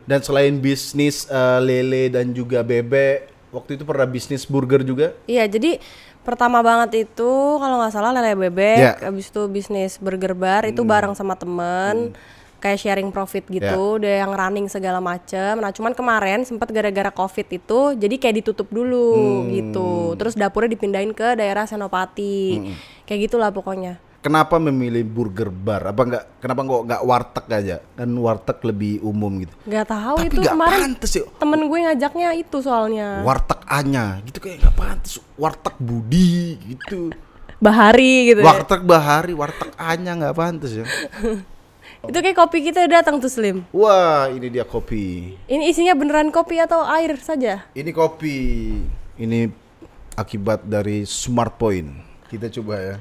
dan 0.07 0.23
selain 0.23 0.55
bisnis 0.57 1.27
eh, 1.27 1.61
lele 1.61 2.09
dan 2.09 2.31
juga 2.31 2.63
bebek, 2.63 3.27
waktu 3.51 3.75
itu 3.75 3.83
pernah 3.83 4.07
bisnis 4.07 4.47
burger 4.47 4.81
juga? 4.81 5.13
iya 5.27 5.45
jadi 5.45 5.79
pertama 6.23 6.59
banget 6.59 7.07
itu 7.07 7.31
kalau 7.57 7.79
nggak 7.79 7.93
salah 7.93 8.11
lele 8.11 8.35
bebek 8.37 8.79
Ya. 8.79 8.93
habis 8.99 9.31
itu 9.31 9.43
bisnis 9.47 9.95
burger 9.97 10.35
bar 10.35 10.67
itu 10.67 10.83
bareng 10.83 11.15
sama 11.15 11.35
temen 11.35 12.11
kayak 12.57 12.83
sharing 12.83 13.15
profit 13.15 13.47
gitu 13.47 14.01
udah 14.01 14.27
yang 14.27 14.33
running 14.33 14.67
segala 14.67 14.99
macem. 14.99 15.61
Nah 15.61 15.71
cuman 15.71 15.93
kemarin 15.93 16.43
sempat 16.43 16.67
gara-gara 16.73 17.13
covid 17.13 17.47
itu 17.53 17.81
jadi 17.95 18.17
kayak 18.17 18.43
ditutup 18.43 18.67
dulu 18.67 19.15
gitu. 19.53 20.17
Terus 20.19 20.35
dapurnya 20.35 20.75
dipindahin 20.75 21.13
ke 21.13 21.37
daerah 21.37 21.63
Senopati. 21.63 22.75
Kayak 23.07 23.31
gitulah 23.31 23.55
pokoknya 23.55 24.03
Kenapa 24.27 24.59
memilih 24.59 25.07
burger 25.07 25.55
bar? 25.55 25.95
Apa 25.95 26.03
enggak? 26.03 26.25
Kenapa 26.43 26.67
nggak 26.67 26.83
nggak 26.83 27.03
warteg 27.07 27.47
aja? 27.47 27.77
Kan 27.95 28.11
warteg 28.19 28.59
lebih 28.67 28.99
umum 29.07 29.31
gitu. 29.39 29.55
nggak 29.63 29.87
tahu 29.87 30.17
Tapi 30.19 30.27
itu 30.27 30.39
nggak 30.43 30.55
kemarin 30.59 30.81
pantas 30.83 31.13
ya. 31.15 31.25
temen 31.39 31.61
gue 31.63 31.79
ngajaknya 31.87 32.29
itu 32.35 32.57
soalnya 32.59 33.23
Warteg 33.23 33.61
Anya 33.71 34.19
gitu 34.27 34.43
kayak 34.43 34.67
nggak 34.67 34.75
pantas. 34.75 35.23
Warteg 35.39 35.79
Budi 35.79 36.59
gitu. 36.59 37.15
Bahari 37.63 38.35
gitu 38.35 38.43
ya. 38.43 38.51
Warteg 38.51 38.83
Bahari, 38.83 39.31
warteg 39.31 39.71
Anya 39.79 40.13
nggak 40.19 40.35
pantas 40.35 40.75
ya. 40.75 40.83
itu 42.11 42.19
kayak 42.19 42.35
kopi 42.35 42.67
kita 42.67 42.83
datang 42.91 43.23
tuh 43.23 43.31
Slim 43.31 43.63
Wah, 43.71 44.27
ini 44.31 44.51
dia 44.51 44.67
kopi. 44.67 45.39
ini 45.47 45.71
isinya 45.71 45.95
beneran 45.95 46.35
kopi 46.35 46.59
atau 46.59 46.83
air 46.83 47.15
saja 47.23 47.63
Ini 47.79 47.95
kopi. 47.95 48.39
Ini 49.17 49.47
akibat 50.19 50.67
dari 50.67 51.07
Smart 51.07 51.55
Point. 51.55 51.95
Kita 52.27 52.51
coba 52.51 52.75
ya. 52.77 52.97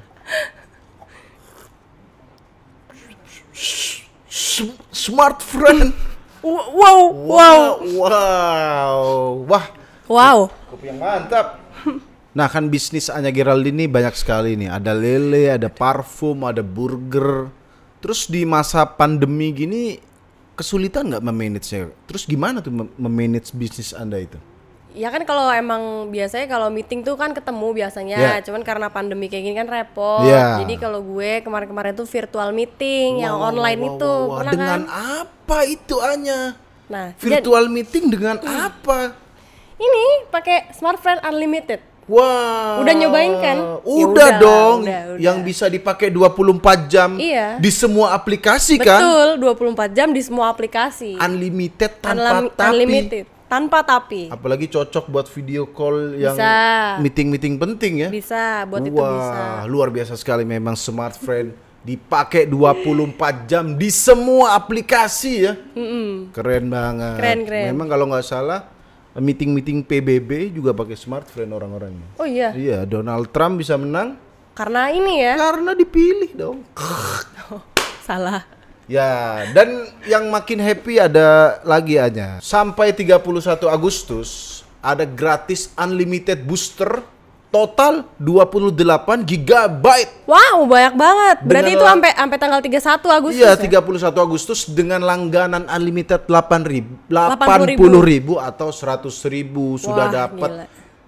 Smart 5.06 5.38
friend. 5.38 5.94
wow 6.42 6.58
wow 6.74 7.00
Wow. 7.14 7.62
Wow. 7.94 8.98
Wah, 9.46 9.66
wow 10.10 10.38
kopi 10.66 10.90
yang 10.90 10.98
mantap. 10.98 11.62
Nah 12.36 12.52
kan 12.52 12.68
bisnis 12.68 13.08
Anya 13.08 13.32
Geraldine 13.32 13.72
ini 13.72 13.86
banyak 13.88 14.12
sekali 14.12 14.60
nih. 14.60 14.68
Ada 14.68 14.92
lele, 14.92 15.48
ada 15.48 15.72
parfum, 15.72 16.44
ada 16.44 16.60
burger. 16.60 17.48
Terus 18.04 18.28
di 18.28 18.44
masa 18.44 18.84
pandemi 18.84 19.56
gini 19.56 19.96
kesulitan 20.52 21.08
nggak 21.08 21.24
memanage-nya? 21.24 21.88
Terus 22.04 22.28
gimana 22.28 22.60
tuh 22.60 22.76
mem- 22.76 22.92
memanage 23.00 23.56
bisnis 23.56 23.96
Anda 23.96 24.20
itu? 24.20 24.36
Ya 24.96 25.12
kan 25.12 25.20
kalau 25.22 25.44
emang 25.46 26.08
biasanya 26.08 26.48
kalau 26.48 26.66
meeting 26.66 27.04
tuh 27.04 27.14
kan 27.14 27.30
ketemu 27.30 27.68
biasanya, 27.76 28.16
Ya. 28.16 28.32
cuman 28.40 28.64
karena 28.64 28.88
pandemi 28.88 29.28
kayak 29.28 29.44
gini 29.44 29.54
kan 29.54 29.68
repot. 29.68 30.24
Ya. 30.24 30.56
Jadi 30.56 30.74
kalau 30.76 31.04
gue 31.04 31.44
kemarin-kemarin 31.44 31.92
tuh 31.92 32.04
virtual 32.04 32.48
meeting 32.50 33.20
yang 33.20 33.36
Wah, 33.36 33.42
wah, 33.42 33.48
online 33.50 33.76
wah, 33.78 33.90
itu, 33.92 34.08
wah, 34.08 34.24
wah. 34.24 34.36
pernah 34.40 34.52
Dengan 34.52 34.80
kan? 34.80 34.82
apa 35.20 35.58
itu 35.62 35.96
Anya? 36.00 36.40
Nah, 36.86 37.06
Virtual 37.14 37.64
meeting 37.68 38.04
dengan 38.08 38.40
apa? 38.40 39.12
ini 39.76 40.04
pakai 40.26 40.72
Smart 40.72 40.96
Friend 40.96 41.20
Unlimited. 41.22 41.84
Wah. 42.06 42.78
Udah 42.80 42.94
nyobain 42.94 43.34
kan? 43.36 43.58
Ya 43.58 43.76
Udah 43.84 44.06
udah, 44.08 44.30
dong. 44.38 44.76
udah, 44.80 45.00
udah. 45.12 45.20
Yang 45.20 45.36
bisa 45.44 45.66
dipakai 45.66 46.08
24 46.08 46.56
jam 46.86 47.18
Iya. 47.18 47.58
di 47.58 47.68
semua 47.68 48.14
aplikasi 48.14 48.78
kan? 48.78 49.02
Betul, 49.02 49.28
24 49.42 49.90
jam 49.92 50.08
di 50.08 50.22
semua 50.22 50.48
aplikasi. 50.48 51.18
Unlimited 51.18 51.98
tanpa 51.98 52.14
Unlim- 52.40 52.54
tapi. 52.54 52.70
Unlimited, 52.72 53.24
tanpa 53.46 53.82
tapi. 53.82 54.28
Apalagi 54.28 54.66
cocok 54.66 55.06
buat 55.06 55.26
video 55.30 55.70
call 55.70 56.18
yang 56.18 56.36
meeting-meeting 57.00 57.56
penting 57.56 58.06
ya. 58.06 58.08
Bisa, 58.10 58.66
buat 58.66 58.82
itu 58.82 58.94
Wah, 58.94 59.10
bisa. 59.10 59.42
luar 59.70 59.88
biasa 59.90 60.14
sekali 60.14 60.42
memang 60.42 60.74
Smart 60.74 61.14
Friend 61.16 61.54
dipakai 61.86 62.50
24 62.50 63.46
jam 63.46 63.78
di 63.78 63.90
semua 63.94 64.58
aplikasi 64.58 65.32
ya. 65.46 65.54
Keren 66.34 66.66
banget. 66.66 67.16
Keren, 67.22 67.40
keren. 67.46 67.64
Memang 67.70 67.86
kalau 67.86 68.10
nggak 68.10 68.26
salah 68.26 68.66
meeting-meeting 69.16 69.86
PBB 69.86 70.52
juga 70.52 70.76
pakai 70.76 70.98
Smart 70.98 71.30
Friend 71.30 71.48
orang-orangnya. 71.48 72.18
Oh 72.20 72.26
iya, 72.28 72.52
Iya, 72.52 72.84
Donald 72.84 73.30
Trump 73.32 73.62
bisa 73.62 73.78
menang 73.78 74.18
karena 74.56 74.88
ini 74.88 75.20
ya. 75.20 75.36
karena 75.36 75.72
dipilih 75.76 76.30
dong. 76.32 76.64
Salah. 78.08 78.55
Ya, 78.86 79.42
dan 79.50 79.90
yang 80.06 80.30
makin 80.30 80.62
happy 80.62 81.02
ada 81.02 81.58
lagi 81.66 81.98
aja. 81.98 82.38
Sampai 82.38 82.94
31 82.94 83.18
Agustus 83.66 84.62
ada 84.78 85.02
gratis 85.02 85.74
unlimited 85.74 86.46
booster 86.46 87.02
total 87.50 88.06
28 88.22 89.26
GB. 89.26 89.86
Wow, 90.28 90.70
banyak 90.70 90.94
banget. 90.94 91.36
Berarti 91.42 91.72
Dengan 91.72 91.82
itu 91.82 91.84
sampai 91.88 92.10
sampai 92.14 92.38
tanggal 92.38 92.60
31 92.62 93.18
Agustus. 93.18 93.42
Iya, 93.42 93.52
ya? 93.58 93.80
31 93.82 94.26
Agustus 94.26 94.60
dengan 94.70 95.00
langganan 95.02 95.64
unlimited 95.66 96.30
8.000 96.30 97.10
80.000 97.10 97.74
80.000 97.74 98.50
atau 98.54 98.68
100.000 98.70 99.82
sudah 99.82 100.06
Wah, 100.06 100.14
dapat 100.14 100.50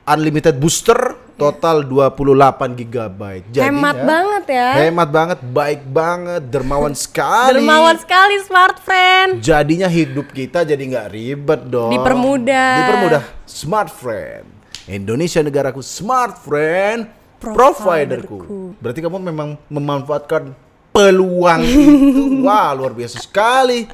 unlimited 0.08 0.56
booster 0.56 1.27
total 1.38 1.86
28 1.86 2.74
GB. 2.74 3.20
Hemat 3.54 3.96
banget 4.02 4.44
ya. 4.50 4.68
Hemat 4.82 5.08
banget, 5.08 5.38
baik 5.40 5.86
banget, 5.86 6.42
dermawan 6.50 6.92
sekali. 6.92 7.62
Dermawan 7.62 7.94
sekali 7.96 8.42
Smart 8.42 8.82
Friend. 8.82 9.38
Jadinya 9.38 9.86
hidup 9.86 10.34
kita 10.34 10.66
jadi 10.66 10.82
nggak 10.82 11.08
ribet 11.14 11.60
dong. 11.70 11.94
Dipermudah. 11.94 12.74
Dipermudah. 12.82 13.22
Smart 13.46 13.88
friend. 13.88 14.44
Indonesia 14.90 15.40
negaraku 15.40 15.80
smart 15.80 16.42
friend. 16.42 17.06
Providerku. 17.38 18.74
Berarti 18.82 18.98
kamu 18.98 19.22
memang 19.30 19.54
memanfaatkan 19.70 20.50
peluang 20.90 21.62
itu. 21.62 22.42
Wah 22.46 22.74
luar 22.74 22.90
biasa 22.90 23.22
sekali. 23.22 23.86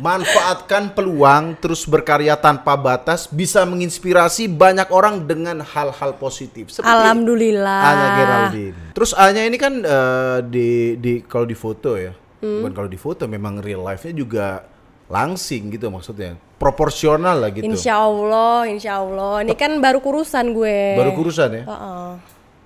Manfaatkan 0.00 0.96
peluang 0.96 1.60
terus 1.60 1.84
berkarya 1.84 2.34
tanpa 2.34 2.72
batas 2.74 3.28
bisa 3.28 3.62
menginspirasi 3.62 4.48
banyak 4.48 4.88
orang 4.88 5.28
dengan 5.28 5.60
hal-hal 5.60 6.16
positif. 6.16 6.72
Seperti 6.72 6.88
Alhamdulillah. 6.88 7.80
Anya 7.84 8.08
Geraldine. 8.16 8.76
Terus 8.96 9.12
Anya 9.12 9.44
ini 9.44 9.60
kan 9.60 9.74
eh, 9.78 10.38
di 10.48 10.96
di 10.96 11.20
kalau 11.20 11.44
di 11.44 11.54
foto 11.54 12.00
ya, 12.00 12.16
Hmm. 12.40 12.64
bukan 12.64 12.72
kalau 12.72 12.88
di 12.88 12.96
foto 12.96 13.28
memang 13.28 13.60
real 13.60 13.84
life-nya 13.84 14.16
juga 14.16 14.64
langsing 15.12 15.68
gitu 15.76 15.92
maksudnya, 15.92 16.40
proporsional 16.56 17.36
lah 17.36 17.52
gitu. 17.52 17.68
Insya 17.68 18.00
Allah, 18.00 18.64
Insya 18.64 18.96
Allah. 18.96 19.44
Ini 19.44 19.52
kan 19.52 19.76
baru 19.76 20.00
kurusan 20.00 20.56
gue. 20.56 20.96
Baru 20.96 21.12
kurusan 21.12 21.50
ya. 21.52 21.64
Heeh. 21.68 22.10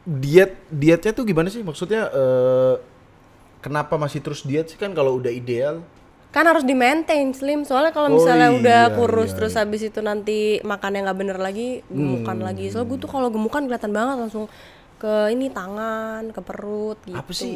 Diet 0.05 0.53
dietnya 0.71 1.11
tuh 1.11 1.25
gimana 1.25 1.51
sih? 1.51 1.65
Maksudnya 1.65 2.07
eh, 2.07 2.75
kenapa 3.59 3.99
masih 3.99 4.21
terus 4.23 4.45
diet 4.45 4.71
sih 4.71 4.79
kan 4.79 4.95
kalau 4.95 5.19
udah 5.19 5.33
ideal? 5.33 5.83
Kan 6.35 6.45
harus 6.45 6.67
di 6.67 6.75
maintain 6.75 7.31
slim. 7.31 7.63
Soalnya 7.63 7.95
kalau 7.95 8.11
Oh, 8.11 8.19
misalnya 8.19 8.51
udah 8.51 8.83
iya, 8.85 8.93
kurus 8.93 9.31
iya, 9.31 9.37
terus 9.39 9.55
habis 9.55 9.81
itu 9.81 10.03
nanti 10.03 10.59
makannya 10.61 11.07
nggak 11.07 11.19
bener 11.19 11.39
lagi, 11.39 11.87
gemukan 11.87 12.35
Hmm. 12.35 12.45
lagi. 12.45 12.69
Soalnya 12.69 12.91
gue 12.91 12.99
tuh 12.99 13.07
kalau 13.07 13.31
gemukan 13.31 13.63
kelihatan 13.63 13.95
banget 13.95 14.17
langsung 14.19 14.51
ke 14.97 15.31
ini 15.31 15.47
tangan, 15.49 16.35
ke 16.35 16.41
perut 16.43 16.99
gitu. 17.01 17.15
Apa 17.15 17.31
sih? 17.31 17.55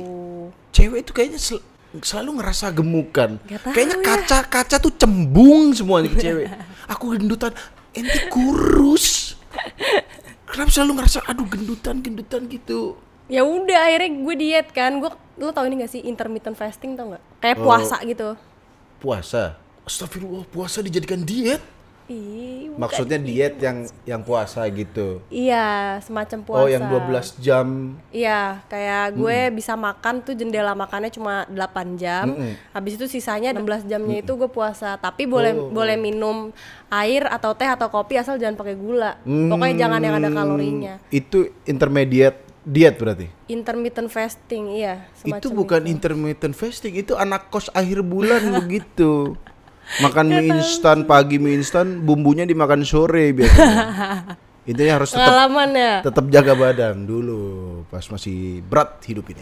Cewek 0.70 1.02
itu 1.02 1.10
kayaknya 1.10 1.40
sel- 1.40 1.64
selalu 1.98 2.38
ngerasa 2.38 2.70
gemukan. 2.70 3.30
Kayaknya 3.66 3.96
ya. 3.96 4.04
kaca 4.04 4.38
kaca 4.46 4.76
tuh 4.78 4.94
cembung 4.94 5.74
semuanya 5.74 6.14
ke 6.14 6.18
cewek. 6.20 6.46
Aku 6.92 7.18
gendutan, 7.18 7.50
ente 7.90 8.30
kurus. 8.30 9.34
Kenapa 10.46 10.70
selalu 10.70 10.92
ngerasa 10.96 11.18
aduh 11.26 11.44
gendutan 11.44 11.98
gendutan 11.98 12.46
gitu? 12.46 12.94
Ya 13.26 13.44
udah 13.44 13.84
akhirnya 13.84 14.10
gue 14.14 14.34
diet 14.38 14.68
kan. 14.70 15.02
Gue 15.02 15.10
lo 15.36 15.50
tau 15.50 15.66
ini 15.66 15.82
gak 15.82 15.92
sih 15.92 16.00
intermittent 16.00 16.56
fasting 16.56 16.94
tau 16.94 17.12
nggak? 17.12 17.20
Oh. 17.20 17.38
Kayak 17.38 17.58
puasa 17.58 17.96
gitu. 18.02 18.38
Puasa. 18.98 19.56
Astagfirullah, 19.86 20.44
puasa 20.50 20.82
dijadikan 20.82 21.22
diet. 21.24 21.62
Ih. 22.08 22.72
Maksudnya 22.80 23.20
diet 23.20 23.60
yang 23.60 23.84
yang 24.08 24.24
puasa 24.24 24.64
gitu. 24.72 25.20
Iya, 25.28 26.00
semacam 26.00 26.38
puasa. 26.40 26.64
Oh, 26.64 26.68
yang 26.68 26.88
12 26.88 27.36
jam. 27.36 27.66
Iya, 28.08 28.64
kayak 28.72 29.12
gue 29.12 29.52
bisa 29.52 29.76
makan 29.76 30.24
tuh 30.24 30.32
jendela 30.32 30.72
makannya 30.72 31.12
cuma 31.12 31.44
8 31.52 32.00
jam. 32.00 32.32
Habis 32.72 32.96
itu 32.96 33.04
sisanya 33.12 33.52
16 33.52 33.84
jamnya 33.84 34.24
itu 34.24 34.32
gue 34.40 34.48
puasa. 34.48 34.96
Tapi 34.96 35.28
boleh 35.28 35.52
Oh. 35.52 35.68
boleh 35.68 36.00
minum 36.00 36.48
air 36.88 37.28
atau 37.28 37.52
teh 37.52 37.68
atau 37.68 37.92
kopi 37.92 38.16
asal 38.16 38.40
jangan 38.40 38.56
pakai 38.56 38.76
gula. 38.80 39.20
Pokoknya 39.28 39.76
jangan 39.76 40.00
yang 40.00 40.16
ada 40.16 40.30
kalorinya. 40.32 40.94
Itu 41.12 41.52
intermediate 41.68 42.47
diet 42.68 43.00
berarti. 43.00 43.26
Intermittent 43.48 44.12
fasting, 44.12 44.76
iya, 44.76 45.08
semacam 45.16 45.40
itu 45.40 45.48
bukan 45.48 45.82
intermittent 45.88 46.52
fasting, 46.52 47.00
itu 47.00 47.16
anak 47.16 47.48
kos 47.48 47.72
akhir 47.72 48.04
bulan 48.04 48.44
begitu. 48.64 49.32
Makan 50.04 50.28
mie 50.28 50.52
instan 50.52 51.08
pagi 51.08 51.40
mie 51.40 51.56
instan, 51.64 52.04
bumbunya 52.04 52.44
dimakan 52.44 52.84
sore 52.84 53.32
biasanya. 53.32 54.36
Intinya 54.70 55.00
harus 55.00 55.16
tetap 55.16 55.48
ya. 55.72 56.04
tetap 56.04 56.28
jaga 56.28 56.52
badan 56.52 57.08
dulu 57.08 57.40
pas 57.88 58.04
masih 58.04 58.60
berat 58.68 59.00
hidup 59.08 59.24
ini. 59.32 59.40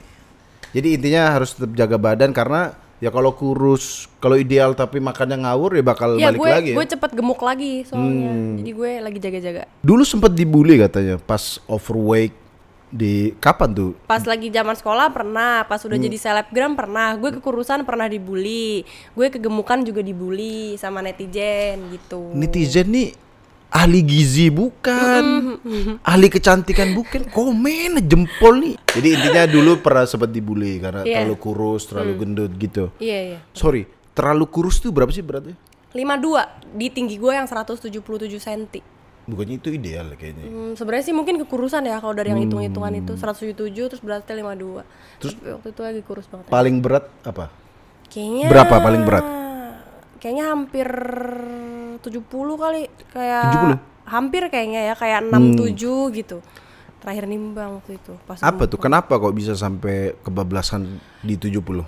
Jadi 0.70 0.94
intinya 0.94 1.34
harus 1.34 1.50
tetap 1.50 1.74
jaga 1.74 1.98
badan 1.98 2.30
karena 2.30 2.78
Ya 2.96 3.12
kalau 3.12 3.36
kurus, 3.36 4.08
kalau 4.24 4.40
ideal 4.40 4.72
tapi 4.72 5.04
makannya 5.04 5.44
ngawur 5.44 5.76
ya 5.76 5.84
bakal 5.84 6.16
Iya 6.16 6.32
balik 6.32 6.40
gue 6.40 6.48
lagi 6.48 6.70
ya. 6.72 6.76
gue 6.80 6.86
cepet 6.96 7.10
gemuk 7.12 7.40
lagi 7.44 7.84
soalnya. 7.84 8.32
Jadi 8.56 8.70
gue 8.72 8.90
lagi 9.04 9.18
jaga-jaga. 9.20 9.62
Dulu 9.84 10.00
sempat 10.00 10.32
dibully 10.32 10.80
katanya 10.80 11.20
pas 11.20 11.60
overweight 11.68 12.32
di 12.87 13.35
kapan 13.38 13.70
tuh? 13.72 13.90
Pas 14.07 14.22
lagi 14.22 14.49
zaman 14.49 14.75
sekolah 14.75 15.11
pernah, 15.11 15.66
pas 15.66 15.83
Hmm. 15.83 15.88
udah 15.90 15.99
jadi 15.99 16.16
selebgram 16.16 16.72
pernah. 16.75 17.14
Gue 17.18 17.35
kekurusan 17.35 17.83
pernah 17.83 18.07
dibully. 18.07 18.87
Gue 19.12 19.29
kegemukan 19.29 19.83
juga 19.83 20.01
dibully 20.01 20.79
sama 20.79 21.03
netizen 21.03 21.90
gitu. 21.90 22.31
Netizen 22.33 22.88
nih 22.88 23.09
ahli 23.66 24.01
gizi 24.01 24.49
bukan, 24.49 25.59
ahli 26.01 26.29
kecantikan 26.31 26.94
bukan, 26.94 27.29
komen 27.29 27.99
jempol 28.01 28.62
nih. 28.62 28.75
Jadi 28.88 29.09
intinya 29.12 29.42
dulu 29.44 29.83
pernah 29.83 30.07
sempat 30.07 30.31
dibully 30.31 30.79
karena 30.79 31.03
Iya. 31.03 31.27
terlalu 31.27 31.37
kurus, 31.37 31.85
terlalu 31.85 32.12
gendut 32.16 32.53
gitu. 32.57 32.94
Iya 32.96 33.18
iya. 33.35 33.38
Sorry, 33.53 33.85
terlalu 34.14 34.46
kurus 34.49 34.79
tuh 34.79 34.94
berapa 34.94 35.11
sih 35.11 35.20
beratnya? 35.20 35.59
52 35.92 36.44
di 36.72 36.88
tinggi 36.88 37.16
gue 37.18 37.33
yang 37.33 37.44
177 37.44 37.90
cm. 38.38 38.95
Bukannya 39.26 39.58
itu 39.58 39.74
ideal 39.74 40.14
kayaknya. 40.14 40.46
Hmm, 40.46 40.72
sebenarnya 40.78 41.04
sih 41.10 41.14
mungkin 41.14 41.42
kekurusan 41.42 41.82
ya 41.82 41.98
kalau 41.98 42.14
dari 42.14 42.30
yang 42.30 42.38
Hmm. 42.38 42.46
hitung-hitungan 42.46 42.92
itu 42.94 43.12
177 43.18 43.90
terus 43.90 43.98
beratnya 43.98 44.34
52. 44.38 44.82
Terus 45.18 45.34
waktu 45.42 45.68
itu 45.74 45.80
lagi 45.82 46.00
kurus 46.06 46.26
banget. 46.30 46.46
Paling 46.46 46.78
berat 46.78 47.10
apa? 47.26 47.50
Kayaknya 48.06 48.46
Berapa 48.46 48.74
paling 48.78 49.02
berat? 49.02 49.26
Kayaknya 50.22 50.44
hampir 50.48 50.88
70 52.00 52.54
kali 52.56 52.86
kayak 53.10 53.44
70? 53.50 53.78
hampir 54.06 54.42
kayaknya 54.46 54.80
ya 54.86 54.94
kayak 54.94 55.26
67 55.26 56.14
gitu. 56.14 56.38
Terakhir 57.02 57.26
nimbang 57.26 57.82
waktu 57.82 57.98
itu 57.98 58.14
pas 58.26 58.38
Apa 58.38 58.66
tuh? 58.66 58.78
Kenapa 58.78 59.18
kok 59.18 59.34
bisa 59.34 59.54
sampai 59.54 60.14
kebablasan 60.22 60.86
di 61.20 61.34
70? 61.34 61.82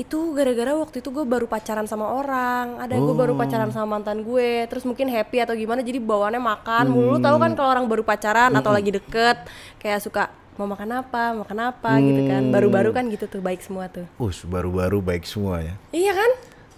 Itu 0.00 0.32
gara-gara 0.32 0.72
waktu 0.72 1.04
itu 1.04 1.12
gue 1.12 1.28
baru 1.28 1.44
pacaran 1.44 1.84
sama 1.84 2.08
orang. 2.08 2.80
Ada 2.80 2.96
gue 2.96 3.12
baru 3.12 3.36
pacaran 3.36 3.68
sama 3.68 4.00
mantan 4.00 4.24
gue. 4.24 4.64
Terus 4.72 4.88
mungkin 4.88 5.12
happy 5.12 5.44
atau 5.44 5.52
gimana 5.52 5.84
jadi 5.84 6.00
bawaannya 6.00 6.40
makan 6.40 6.84
mulu. 6.88 7.16
Tahu 7.20 7.36
kan 7.36 7.52
kalau 7.52 7.68
orang 7.68 7.84
baru 7.84 8.00
pacaran 8.00 8.48
atau 8.56 8.72
lagi 8.72 8.96
deket 8.96 9.44
kayak 9.76 10.00
suka 10.00 10.32
mau 10.56 10.64
makan 10.64 11.04
apa? 11.04 11.36
Makan 11.44 11.58
apa? 11.60 12.00
Gitu 12.00 12.22
kan. 12.32 12.48
Baru-baru 12.48 12.96
kan 12.96 13.04
gitu 13.12 13.28
tuh 13.28 13.44
baik 13.44 13.60
semua 13.60 13.92
tuh. 13.92 14.08
Us, 14.16 14.40
baru-baru 14.48 15.04
baik 15.04 15.28
semua 15.28 15.60
ya. 15.60 15.76
iya 15.92 16.12
kan? 16.16 16.30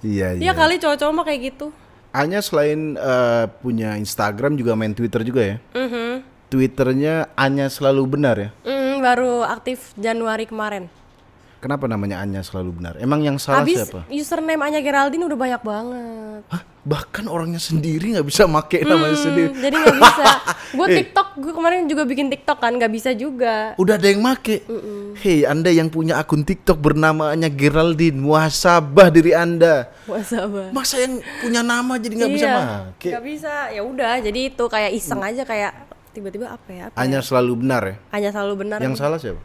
Iya, 0.03 0.29
iya. 0.35 0.43
iya. 0.51 0.53
kali 0.59 0.83
cowok-cowok 0.83 1.15
mah 1.15 1.25
kayak 1.31 1.41
gitu. 1.55 1.71
Anya 2.11 2.43
selain 2.43 2.99
eh, 2.99 3.45
punya 3.63 3.95
Instagram 4.03 4.59
juga 4.59 4.75
main 4.75 4.99
Twitter 4.99 5.23
juga 5.23 5.43
ya. 5.47 5.57
Mhm. 5.79 6.27
Twitternya 6.51 7.33
Anya 7.39 7.71
selalu 7.71 8.03
benar 8.19 8.37
ya. 8.37 8.51
Mm, 8.67 9.01
baru 9.01 9.41
aktif 9.47 9.97
Januari 9.97 10.45
kemarin 10.45 10.93
Kenapa 11.63 11.87
namanya 11.87 12.19
Anya 12.19 12.43
selalu 12.43 12.83
benar? 12.83 12.99
Emang 12.99 13.23
yang 13.23 13.39
salah 13.39 13.63
habis 13.63 13.79
siapa? 13.79 14.03
username 14.11 14.59
Anya 14.59 14.83
Geraldine 14.83 15.23
udah 15.23 15.39
banyak 15.39 15.63
banget 15.63 16.43
Hah? 16.51 16.63
Bahkan 16.83 17.31
orangnya 17.31 17.63
sendiri 17.63 18.19
nggak 18.19 18.27
bisa 18.27 18.51
make 18.51 18.83
namanya 18.83 19.15
sendiri. 19.15 19.55
Hmm, 19.55 19.63
jadi 19.63 19.75
nggak 19.79 19.99
bisa 20.03 20.27
gue 20.83 20.87
TikTok 20.91 21.29
gue 21.39 21.53
kemarin 21.55 21.87
juga 21.87 22.03
bikin 22.03 22.27
TikTok 22.27 22.59
kan 22.59 22.75
nggak 22.75 22.91
bisa 22.91 23.15
juga 23.15 23.79
Udah 23.79 23.95
ada 23.95 24.11
yang 24.11 24.19
make. 24.19 24.67
Hei, 25.23 25.47
Anda 25.47 25.71
yang 25.71 25.87
punya 25.87 26.19
akun 26.19 26.43
TikTok 26.43 26.83
bernama 26.83 27.31
Anya 27.31 27.47
Geraldine, 27.47 28.19
muhasabah 28.19 29.15
diri 29.15 29.31
Anda. 29.31 29.95
Muasabah. 30.11 30.75
Masa 30.75 30.99
yang 30.99 31.23
punya 31.39 31.63
nama 31.63 31.95
jadi 31.95 32.15
nggak 32.19 32.33
bisa 32.35 32.43
Iya, 32.43 32.59
make? 32.59 33.11
nggak 33.15 33.25
bisa 33.25 33.53
ya 33.71 33.83
udah 33.87 34.13
jadi 34.19 34.41
itu 34.51 34.65
kayak 34.67 34.91
iseng 34.91 35.23
aja 35.23 35.47
kayak 35.47 35.73
tiba-tiba 36.11 36.51
apa 36.51 36.69
ya 36.69 36.83
apa 36.91 36.99
Anya 36.99 37.23
selalu 37.23 37.63
benar 37.63 37.83
ya. 37.87 37.95
hanya 38.11 38.35
selalu 38.35 38.67
benar 38.67 38.79
Yang 38.83 38.99
salah 38.99 39.19
siapa? 39.23 39.39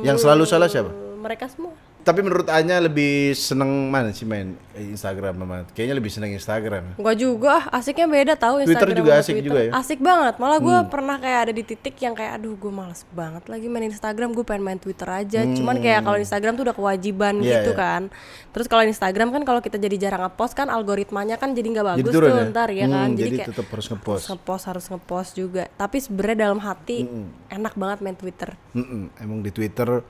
Yang 0.00 0.16
selalu 0.24 0.44
salah 0.48 0.68
siapa? 0.72 0.88
Mereka 1.16 1.48
semua 1.48 1.72
Tapi 1.98 2.22
menurut 2.22 2.46
Anya 2.46 2.78
lebih 2.78 3.34
seneng 3.34 3.66
mana 3.90 4.08
sih 4.08 4.22
main 4.22 4.54
Instagram 4.72 5.34
sama? 5.34 5.66
Kayaknya 5.68 5.96
lebih 5.96 6.06
seneng 6.08 6.30
Instagram. 6.30 6.94
gua 6.94 7.10
juga 7.12 7.58
ah, 7.58 7.74
asiknya 7.74 8.06
beda 8.06 8.34
tahu 8.36 8.62
Twitter 8.62 8.78
Instagram 8.78 8.94
juga 8.96 9.10
sama 9.10 9.18
asik 9.18 9.32
Twitter. 9.32 9.42
juga 9.44 9.58
ya? 9.58 9.66
Hmm. 9.68 9.80
asik 9.80 9.98
banget 10.00 10.34
malah 10.36 10.58
gua 10.60 10.76
pernah 10.86 11.16
kayak 11.16 11.40
ada 11.40 11.52
di 11.52 11.64
titik 11.64 11.98
yang 11.98 12.14
kayak 12.14 12.38
aduh 12.38 12.54
gue 12.54 12.70
males 12.70 13.02
banget 13.10 13.42
lagi 13.44 13.66
main 13.66 13.84
Instagram 13.84 14.28
gue 14.30 14.44
pengen 14.44 14.62
main 14.62 14.78
Twitter 14.78 15.08
aja 15.08 15.40
cuman 15.42 15.76
kayak 15.76 16.00
kalau 16.00 16.14
Instagram 16.16 16.52
tuh 16.54 16.64
udah 16.64 16.76
kewajiban 16.76 17.34
Hmm. 17.34 17.42
Iya, 17.42 17.54
gitu 17.58 17.72
iya. 17.72 17.80
kan 17.80 18.02
terus 18.48 18.66
kalau 18.66 18.82
Instagram 18.84 19.28
kan 19.28 19.42
kalau 19.42 19.58
kita 19.58 19.76
jadi 19.76 19.96
jarang 19.98 20.22
ngepost 20.22 20.54
kan 20.54 20.68
algoritmanya 20.68 21.34
kan 21.34 21.52
jadi 21.52 21.66
nggak 21.68 21.86
bagus 21.92 22.12
turun 22.12 22.30
tuh 22.30 22.38
ya? 22.38 22.46
ntar 22.48 22.68
ya 22.70 22.86
Hmm, 22.86 22.94
kan 22.94 23.08
jadi 23.12 23.30
kayak 23.36 23.48
tetap 23.50 23.66
harus 23.66 23.86
ngepost. 23.88 24.22
harus 24.22 24.30
ngepost 24.30 24.64
harus 24.64 24.84
ngepost 24.86 25.30
juga 25.34 25.62
tapi 25.72 25.96
sebenarnya 25.98 26.38
dalam 26.44 26.60
hati 26.60 27.02
enak 27.48 27.74
banget 27.74 27.98
main 28.00 28.14
Twitter 28.14 28.54
Mm-mm, 28.72 29.10
Emang 29.18 29.40
di 29.40 29.50
Twitter 29.50 30.06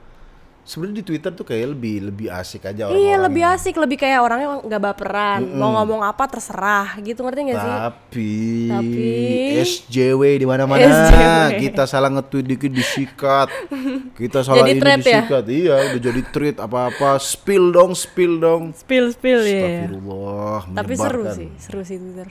sebenarnya 0.67 0.99
di 0.99 1.05
Twitter 1.07 1.31
tuh 1.31 1.47
kayak 1.47 1.71
lebih 1.71 2.11
lebih 2.11 2.27
asik 2.27 2.67
aja 2.67 2.91
orang-orang. 2.91 3.07
Iya 3.07 3.15
lebih 3.23 3.43
asik, 3.55 3.75
lebih 3.79 3.97
kayak 3.97 4.19
orangnya 4.19 4.47
nggak 4.67 4.81
baperan, 4.83 5.41
mau 5.55 5.79
ngomong 5.79 6.03
apa 6.03 6.27
terserah 6.27 6.99
gitu 6.99 7.23
ngerti 7.23 7.39
gak 7.47 7.59
sih? 7.63 7.73
Tapi, 7.87 8.33
Tapi- 8.67 9.63
SJW 9.63 10.21
di 10.43 10.45
mana-mana 10.45 11.47
kita 11.55 11.87
salah 11.87 12.11
nge-tweet 12.11 12.45
dikit 12.45 12.71
disikat. 12.75 13.47
Kita 14.19 14.41
salah 14.41 14.65
Jadi 14.65 14.71
ini 14.75 14.81
thread 14.81 14.99
ya? 14.99 15.21
disikat. 15.23 15.43
Iya, 15.47 15.75
udah 15.93 16.01
jadi 16.01 16.21
tweet 16.33 16.57
apa-apa 16.57 17.21
spill 17.21 17.69
dong, 17.69 17.93
spill 17.93 18.41
dong. 18.41 18.73
Spill 18.73 19.13
spill 19.13 19.41
ya. 19.45 19.87
Astagfirullah, 19.87 20.61
Tapi 20.73 20.93
seru 20.97 21.23
sih, 21.31 21.49
seru 21.61 21.81
sih 21.85 21.97
Twitter. 22.01 22.29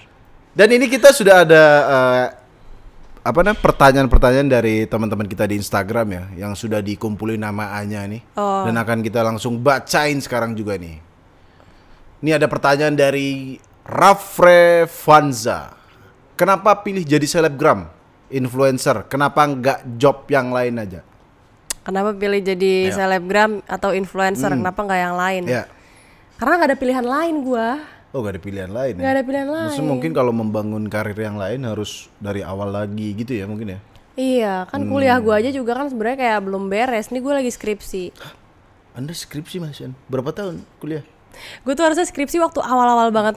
Dan 0.50 0.68
ini 0.74 0.90
kita 0.90 1.14
sudah 1.14 1.46
ada 1.46 1.64
eh, 1.86 2.26
apa 3.26 3.42
namanya 3.42 3.58
pertanyaan-pertanyaan 3.58 4.46
dari 4.46 4.86
teman-teman 4.86 5.26
kita 5.26 5.50
di 5.50 5.58
Instagram 5.58 6.06
ya 6.14 6.46
yang 6.46 6.52
sudah 6.54 6.78
dikumpulin 6.78 7.42
nama 7.42 7.74
Anya 7.74 8.06
nih 8.06 8.22
Oh. 8.38 8.62
dan 8.62 8.78
akan 8.78 9.02
kita 9.02 9.26
langsung 9.26 9.58
bacain 9.58 10.22
sekarang 10.22 10.54
juga 10.54 10.78
nih. 10.78 11.02
Ini 12.22 12.38
ada 12.38 12.46
pertanyaan 12.46 12.94
dari 12.94 13.58
Rafre 13.82 14.86
Vanza. 14.86 15.74
Kenapa 16.38 16.86
pilih 16.86 17.02
jadi 17.02 17.26
selebgram, 17.26 17.90
influencer? 18.30 19.10
Kenapa 19.10 19.42
nggak 19.42 19.98
job 19.98 20.30
yang 20.30 20.54
lain 20.54 20.78
aja? 20.78 21.00
Kenapa 21.82 22.14
pilih 22.14 22.42
jadi 22.42 22.90
selebgram 22.94 23.62
atau 23.66 23.90
influencer? 23.94 24.54
Kenapa 24.54 24.80
nggak 24.86 25.00
yang 25.02 25.16
lain? 25.18 25.42
Ya. 25.50 25.64
Karena 26.38 26.62
nggak 26.62 26.70
ada 26.74 26.78
pilihan 26.78 27.06
lain 27.06 27.34
gua. 27.42 27.95
Oh, 28.14 28.22
gak 28.22 28.38
ada 28.38 28.42
pilihan 28.42 28.70
lain 28.70 28.94
ya? 28.96 29.02
Nggak 29.02 29.14
ada 29.18 29.24
pilihan 29.26 29.48
lain. 29.50 29.66
Maksudnya 29.70 29.90
mungkin 29.90 30.10
kalau 30.14 30.32
membangun 30.32 30.84
karir 30.86 31.18
yang 31.18 31.36
lain 31.36 31.66
harus 31.66 32.06
dari 32.22 32.40
awal 32.40 32.70
lagi 32.70 33.12
gitu 33.12 33.34
ya 33.34 33.44
mungkin 33.50 33.76
ya? 33.76 33.78
Iya, 34.16 34.54
kan 34.72 34.80
Hmm. 34.80 34.90
kuliah 34.90 35.20
gua 35.20 35.36
aja 35.42 35.52
juga 35.52 35.76
kan 35.76 35.92
sebenarnya 35.92 36.16
kayak 36.16 36.40
belum 36.48 36.72
beres. 36.72 37.12
Nih 37.12 37.20
gua 37.20 37.42
lagi 37.42 37.52
skripsi. 37.52 38.16
Anda 38.96 39.12
skripsi 39.12 39.60
Mas? 39.60 39.82
Berapa 40.08 40.32
tahun 40.32 40.64
kuliah? 40.80 41.04
Gue 41.60 41.72
tuh 41.72 41.84
harusnya 41.84 42.02
skripsi 42.02 42.36
waktu 42.38 42.58
awal-awal 42.58 43.08
banget 43.08 43.36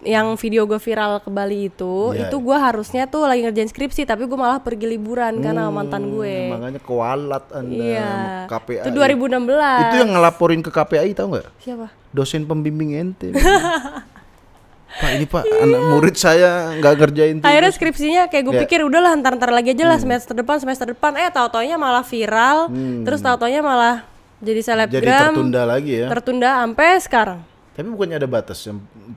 yang 0.00 0.34
video 0.34 0.64
gue 0.64 0.76
viral 0.76 1.18
ke 1.18 1.28
Bali 1.28 1.66
itu, 1.66 2.12
Iya, 2.12 2.26
itu 2.26 2.36
gua 2.38 2.58
harusnya 2.62 3.04
tuh 3.04 3.24
lagi 3.24 3.42
ngerjain 3.42 3.66
skripsi, 3.66 4.04
tapi 4.04 4.24
gue 4.24 4.34
malah 4.34 4.58
pergi 4.58 4.86
liburan 4.86 5.38
karena 5.38 5.66
sama 5.66 5.82
mantan 5.82 6.08
gue. 6.08 6.50
Makanya 6.50 6.80
kewalat 6.80 7.44
Anda 7.50 7.74
Iya. 7.74 8.10
KPAI. 8.46 8.82
Itu 8.82 8.90
2016. 8.92 9.82
Itu 9.82 9.96
yang 9.98 10.10
ngelaporin 10.12 10.60
ke 10.60 10.70
KPAI 10.70 11.10
tahu 11.12 11.26
nggak? 11.32 11.46
Siapa? 11.58 11.86
Dosen 12.10 12.42
pembimbing 12.42 12.94
ente. 12.94 13.30
Pak 14.90 15.10
ini 15.14 15.22
Pak 15.22 15.46
anak 15.46 15.80
murid 15.86 16.16
saya 16.18 16.74
nggak 16.74 16.94
ngerjain 16.98 17.34
tuh. 17.38 17.46
Akhirnya 17.46 17.70
skripsinya 17.70 18.22
kayak 18.26 18.42
gue 18.42 18.54
Ya. 18.58 18.60
pikir 18.60 18.82
udahlah 18.82 19.14
ntar 19.14 19.38
ntar 19.38 19.48
lagi 19.48 19.70
aja 19.70 19.86
lah 19.86 19.94
semester 19.96 20.34
depan 20.34 20.58
semester 20.58 20.90
depan 20.90 21.14
eh 21.14 21.30
tau 21.30 21.46
taunya 21.46 21.78
malah 21.78 22.02
viral 22.02 22.66
terus 23.06 23.22
tau 23.22 23.38
taunya 23.38 23.62
malah 23.62 24.02
jadi 24.40 24.60
selebgram 24.64 25.00
Jadi 25.04 25.08
tertunda 25.12 25.62
lagi 25.68 25.92
ya. 26.00 26.06
tertunda 26.08 26.48
sampai 26.64 26.90
sekarang 27.00 27.40
Tapi 27.70 27.86
bukannya 27.86 28.16
ada 28.20 28.28
batas 28.28 28.58
yang 28.66 28.82
14 29.14 29.16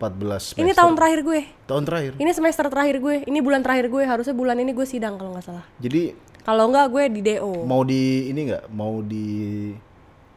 semester. 0.56 0.62
ini 0.62 0.72
tahun 0.72 0.94
terakhir 0.96 1.20
gue 1.24 1.42
tahun 1.68 1.84
terakhir. 1.84 2.12
ini 2.20 2.32
semester 2.32 2.66
terakhir 2.70 2.96
gue 3.00 3.16
ini 3.26 3.40
bulan 3.40 3.62
terakhir 3.64 3.88
gue 3.90 4.04
harusnya 4.04 4.36
bulan 4.36 4.56
ini 4.60 4.72
gue 4.72 4.88
sidang 4.88 5.16
kalau 5.20 5.36
nggak 5.36 5.46
salah 5.48 5.66
Jadi 5.80 6.14
kalau 6.44 6.68
nggak 6.70 6.88
gue 6.92 7.04
di 7.10 7.22
do 7.24 7.52
mau 7.64 7.82
di 7.88 8.28
ini 8.28 8.52
nggak? 8.52 8.64
Mau 8.76 9.00
di 9.00 9.26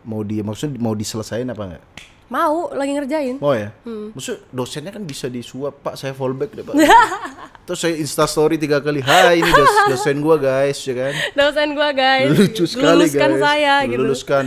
mau 0.06 0.22
di 0.22 0.38
maksudnya 0.38 0.78
mau 0.78 0.94
diselesain 0.94 1.50
apa 1.50 1.62
nggak? 1.74 1.84
Mau 2.26 2.68
lagi 2.70 2.90
ngerjain 2.90 3.36
Mau 3.36 3.52
ya? 3.52 3.70
Hmm. 3.82 4.10
Maksud 4.10 4.50
dosennya 4.50 4.90
kan 4.90 5.02
bisa 5.02 5.26
disuap, 5.26 5.78
Pak, 5.80 5.94
saya 5.94 6.10
fallback 6.10 6.50
deh, 6.52 6.62
Pak. 6.62 6.74
Terus 7.66 7.78
saya 7.78 7.94
insta 7.94 8.24
story 8.24 8.54
tiga 8.56 8.78
kali, 8.78 8.98
"Hai, 8.98 9.38
ini 9.38 9.50
dos- 9.50 9.82
dosen 9.90 10.18
gua, 10.18 10.34
guys," 10.36 10.78
ya 10.80 10.94
kan? 10.96 11.12
dosen 11.34 11.74
gue 11.74 11.88
guys 11.92 12.28
Lucu 12.30 12.64
sekali, 12.64 13.02
luluskan 13.02 13.30
guys. 13.32 13.42
saya 13.42 13.74
gitu 13.84 13.98
Luluskan. 13.98 14.44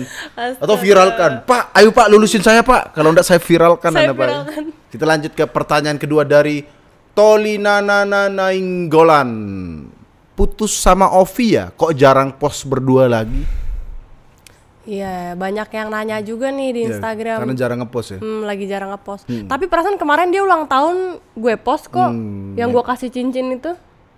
Atau 0.56 0.76
viralkan. 0.76 1.32
Pak, 1.44 1.64
ayo 1.74 1.92
Pak, 1.92 2.08
lulusin 2.08 2.40
saya, 2.40 2.64
Pak. 2.64 2.96
Kalau 2.96 3.12
enggak 3.12 3.28
saya 3.28 3.40
viralkan 3.40 3.92
Saya 3.92 4.08
Anda, 4.08 4.14
Pak. 4.14 4.24
viralkan. 4.24 4.64
Kita 4.88 5.04
lanjut 5.04 5.32
ke 5.36 5.44
pertanyaan 5.46 6.00
kedua 6.00 6.24
dari 6.24 6.64
Tolinana 7.12 8.08
Nainggolan. 8.08 9.30
Putus 10.32 10.72
sama 10.72 11.12
Ovi 11.12 11.60
ya? 11.60 11.68
Kok 11.70 11.92
jarang 11.92 12.32
post 12.32 12.64
berdua 12.64 13.12
lagi? 13.12 13.44
Iya, 14.82 15.36
banyak 15.36 15.70
yang 15.70 15.88
nanya 15.88 16.18
juga 16.20 16.50
nih 16.50 16.70
di 16.72 16.82
Ya, 16.82 16.88
Instagram. 16.90 17.38
Karena 17.44 17.54
jarang 17.54 17.80
ngepost 17.80 18.08
ya. 18.12 18.18
Hmm, 18.18 18.42
lagi 18.42 18.66
jarang 18.66 18.90
ngepost. 18.90 19.24
Tapi 19.28 19.66
perasaan 19.66 19.96
kemarin 19.96 20.30
dia 20.30 20.40
ulang 20.40 20.66
tahun 20.66 20.96
gue 21.34 21.56
post 21.58 21.88
kok. 21.88 22.10
Hmm, 22.10 22.56
yang 22.56 22.70
gue 22.70 22.82
kasih 22.82 23.10
cincin 23.10 23.52
itu. 23.52 23.76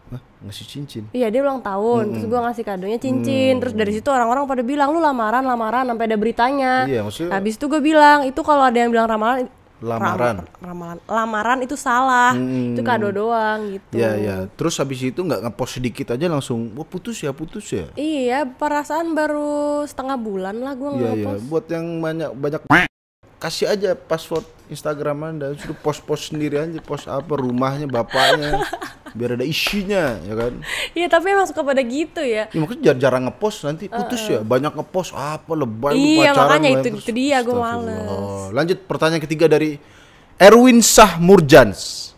Hah, 0.07 0.21
ngasih 0.43 0.65
cincin. 0.65 1.03
Iya 1.09 1.27
dia 1.27 1.39
ulang 1.39 1.59
tahun, 1.59 2.03
terus 2.11 2.25
gue 2.25 2.35
ngasih 2.37 2.63
kadonya 2.63 2.99
cincin, 2.99 3.53
terus 3.57 3.71
dari 3.71 3.91
situ 3.91 4.07
orang-orang 4.07 4.43
pada 4.43 4.59
bilang 4.61 4.91
lu 4.91 4.99
lamaran, 4.99 5.39
lamaran, 5.41 5.87
sampai 5.87 6.05
ada 6.05 6.15
beritanya. 6.15 6.73
Iya, 6.83 6.99
maksudnya- 7.01 7.31
Habis 7.31 7.55
itu 7.55 7.65
gue 7.65 7.79
bilang 7.79 8.23
itu 8.23 8.41
kalau 8.41 8.61
ada 8.61 8.75
yang 8.75 8.91
bilang 8.91 9.07
ramalan, 9.07 9.47
Lamaran. 9.81 10.35
ram- 10.39 10.49
ramalan, 10.61 10.97
lamaran 11.03 11.59
itu 11.59 11.73
salah, 11.73 12.37
itu 12.37 12.81
kado 12.81 13.09
doang 13.09 13.59
gitu. 13.71 13.97
Iya, 13.97 14.11
iya. 14.15 14.37
Terus 14.47 14.77
habis 14.77 15.01
itu 15.01 15.17
nggak 15.17 15.41
ngepost 15.43 15.73
sedikit 15.75 16.13
aja 16.13 16.25
langsung, 16.25 16.69
wah 16.71 16.85
putus 16.85 17.17
ya, 17.17 17.33
putus 17.33 17.65
ya. 17.67 17.89
Iya, 17.93 18.45
perasaan 18.47 19.11
baru 19.11 19.81
setengah 19.83 20.15
bulan 20.15 20.55
lah 20.55 20.73
gue 20.73 20.89
Iya, 20.91 20.95
iya. 20.95 21.09
ngepost. 21.11 21.41
Buat 21.45 21.65
yang 21.67 21.85
banyak 21.97 22.29
banyak 22.31 22.61
kasih 23.37 23.67
aja 23.67 23.97
password 23.97 24.45
Instagram 24.69 25.17
Anda, 25.27 25.57
suruh 25.57 25.75
post-post 25.75 26.29
sendiri 26.29 26.55
aja, 26.55 26.77
post 26.79 27.09
apa 27.09 27.33
rumahnya, 27.33 27.89
bapaknya, 27.89 28.61
biar 29.11 29.35
ada 29.35 29.43
isinya, 29.43 30.17
ya 30.19 30.33
kan? 30.33 30.53
Iya, 30.91 31.07
tapi 31.07 31.29
emang 31.29 31.45
suka 31.45 31.61
pada 31.61 31.79
gitu 31.79 32.19
ya. 32.19 32.47
Ya 32.47 32.57
makanya 32.57 32.81
jar- 32.87 32.99
jarang 32.99 33.23
ngepost 33.25 33.63
nanti 33.63 33.85
putus 33.85 34.23
ya. 34.25 34.39
Banyak 34.39 34.73
ngepost 34.73 35.11
apa 35.11 35.51
lebay 35.51 35.93
Iya, 35.93 36.31
pacaran, 36.31 36.41
makanya 36.47 36.69
itu- 36.71 36.83
terus- 36.91 37.03
itu 37.03 37.11
dia, 37.11 37.37
gua 37.41 37.53
Astagfirullah. 37.59 38.49
Lanjut 38.51 38.77
pertanyaan 38.85 39.21
ketiga 39.21 39.45
dari 39.45 39.75
Erwin 40.35 40.79
Sah 40.79 41.15
Murjans. 41.17 42.09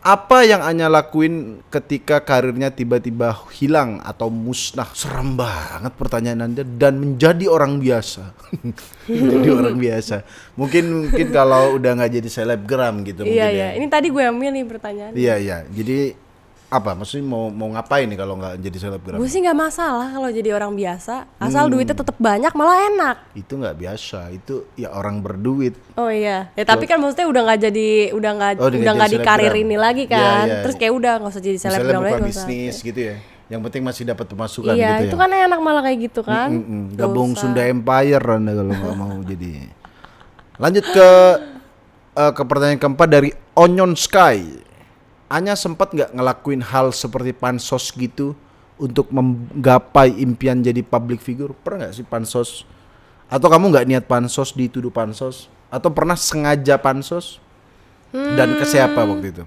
Apa 0.00 0.46
yang 0.46 0.62
Anya 0.62 0.86
lakuin 0.86 1.58
ketika 1.66 2.22
karirnya 2.22 2.70
tiba-tiba 2.70 3.34
hilang 3.50 3.98
atau 4.00 4.30
musnah? 4.30 4.86
Serem 4.94 5.34
banget 5.34 5.98
pertanyaan 5.98 6.46
Anda 6.46 6.62
dan 6.62 6.94
menjadi 6.94 7.50
orang 7.50 7.82
biasa. 7.82 8.30
menjadi 9.10 9.48
orang 9.50 9.74
biasa. 9.74 10.22
Mungkin 10.54 10.84
mungkin 11.10 11.26
kalau 11.34 11.74
udah 11.74 11.98
nggak 11.98 12.22
jadi 12.22 12.28
selebgram 12.30 13.02
gitu 13.02 13.26
Iya, 13.26 13.50
iya. 13.50 13.66
ya. 13.74 13.82
Ini 13.82 13.86
tadi 13.90 14.14
gue 14.14 14.22
yang 14.22 14.38
milih 14.38 14.62
pertanyaan. 14.70 15.10
Iya, 15.10 15.34
iya. 15.36 15.58
Jadi 15.66 16.14
apa? 16.76 16.92
Maksudnya 16.92 17.24
mau 17.24 17.48
mau 17.48 17.68
ngapain 17.68 18.04
nih 18.04 18.14
kalau 18.14 18.34
nggak 18.34 18.54
jadi 18.58 18.76
selebgram? 18.78 19.16
Gue 19.16 19.26
sih 19.26 19.38
nggak 19.38 19.58
masalah 19.58 20.08
kalau 20.08 20.28
jadi 20.28 20.50
orang 20.52 20.72
biasa, 20.72 21.14
Hmm. 21.26 21.44
asal 21.44 21.66
duitnya 21.66 21.94
tetap 21.94 22.16
banyak 22.16 22.52
malah 22.52 22.78
enak. 22.86 23.16
itu 23.32 23.52
nggak 23.52 23.76
biasa 23.76 24.20
itu 24.30 24.54
ya 24.74 24.88
orang 24.90 25.18
berduit 25.18 25.76
Oh 25.94 26.08
iya, 26.08 26.48
ya 26.50 26.64
tapi 26.64 26.84
kan 26.84 26.96
maksudnya 26.96 27.26
udah 27.26 27.42
nggak 27.42 27.60
jadi 27.62 27.88
udah 28.12 28.30
nggak 28.32 28.50
Oh, 28.56 28.68
udah 28.68 28.92
nggak 28.94 29.10
di 29.10 29.20
karir 29.20 29.54
ini 29.54 29.76
lagi 29.76 30.04
Iya, 30.04 30.14
kan. 30.14 30.44
iya. 30.46 30.56
Terus 30.62 30.76
kayak 30.76 30.94
udah 30.94 31.12
nggak 31.18 31.32
usah 31.32 31.42
jadi 31.42 31.58
selebgram 31.58 32.00
lagi. 32.00 32.12
nggak 32.12 32.22
usah. 32.26 32.46
bisnis 32.46 32.76
gitu 32.80 33.00
ya 33.02 33.16
yang 33.46 33.62
penting 33.62 33.78
masih 33.80 34.02
dapat 34.02 34.26
pemasukan 34.26 34.72
Iya, 34.72 34.90
gitu 34.98 35.04
itu 35.04 35.14
ya 35.14 35.20
kan 35.20 35.30
enak 35.30 35.60
malah 35.60 35.78
kayak 35.80 35.98
gitu 36.02 36.20
kan. 36.20 36.48
Mm-mm. 36.50 36.82
Nggak 36.92 37.06
gabung 37.06 37.30
usah. 37.30 37.40
Sunda 37.42 37.62
Empire 37.62 38.24
anda 38.26 38.52
kalau 38.52 38.74
nggak 38.74 38.94
mau 38.96 39.14
jadi 39.30 39.52
lanjut 40.56 40.84
ke 40.86 41.08
eh, 42.16 42.32
ke 42.32 42.42
pertanyaan 42.42 42.80
keempat 42.80 43.08
dari 43.08 43.30
Onion 43.54 43.92
Sky 43.92 44.65
Anya 45.26 45.58
sempat 45.58 45.90
nggak 45.90 46.14
ngelakuin 46.14 46.62
hal 46.62 46.94
seperti 46.94 47.34
pansos 47.34 47.90
gitu 47.90 48.38
untuk 48.78 49.10
menggapai 49.10 50.14
impian 50.22 50.62
jadi 50.62 50.86
public 50.86 51.18
figure? 51.18 51.50
Pernah 51.50 51.88
nggak 51.88 51.94
sih 51.98 52.06
pansos? 52.06 52.62
Atau 53.26 53.50
kamu 53.50 53.74
nggak 53.74 53.86
niat 53.90 54.04
pansos 54.06 54.54
dituduh 54.54 54.94
pansos? 54.94 55.50
Atau 55.66 55.90
pernah 55.90 56.14
sengaja 56.14 56.78
pansos? 56.78 57.42
Dan 58.14 58.54
ke 58.56 58.64
siapa 58.64 59.02
waktu 59.02 59.34
itu? 59.34 59.42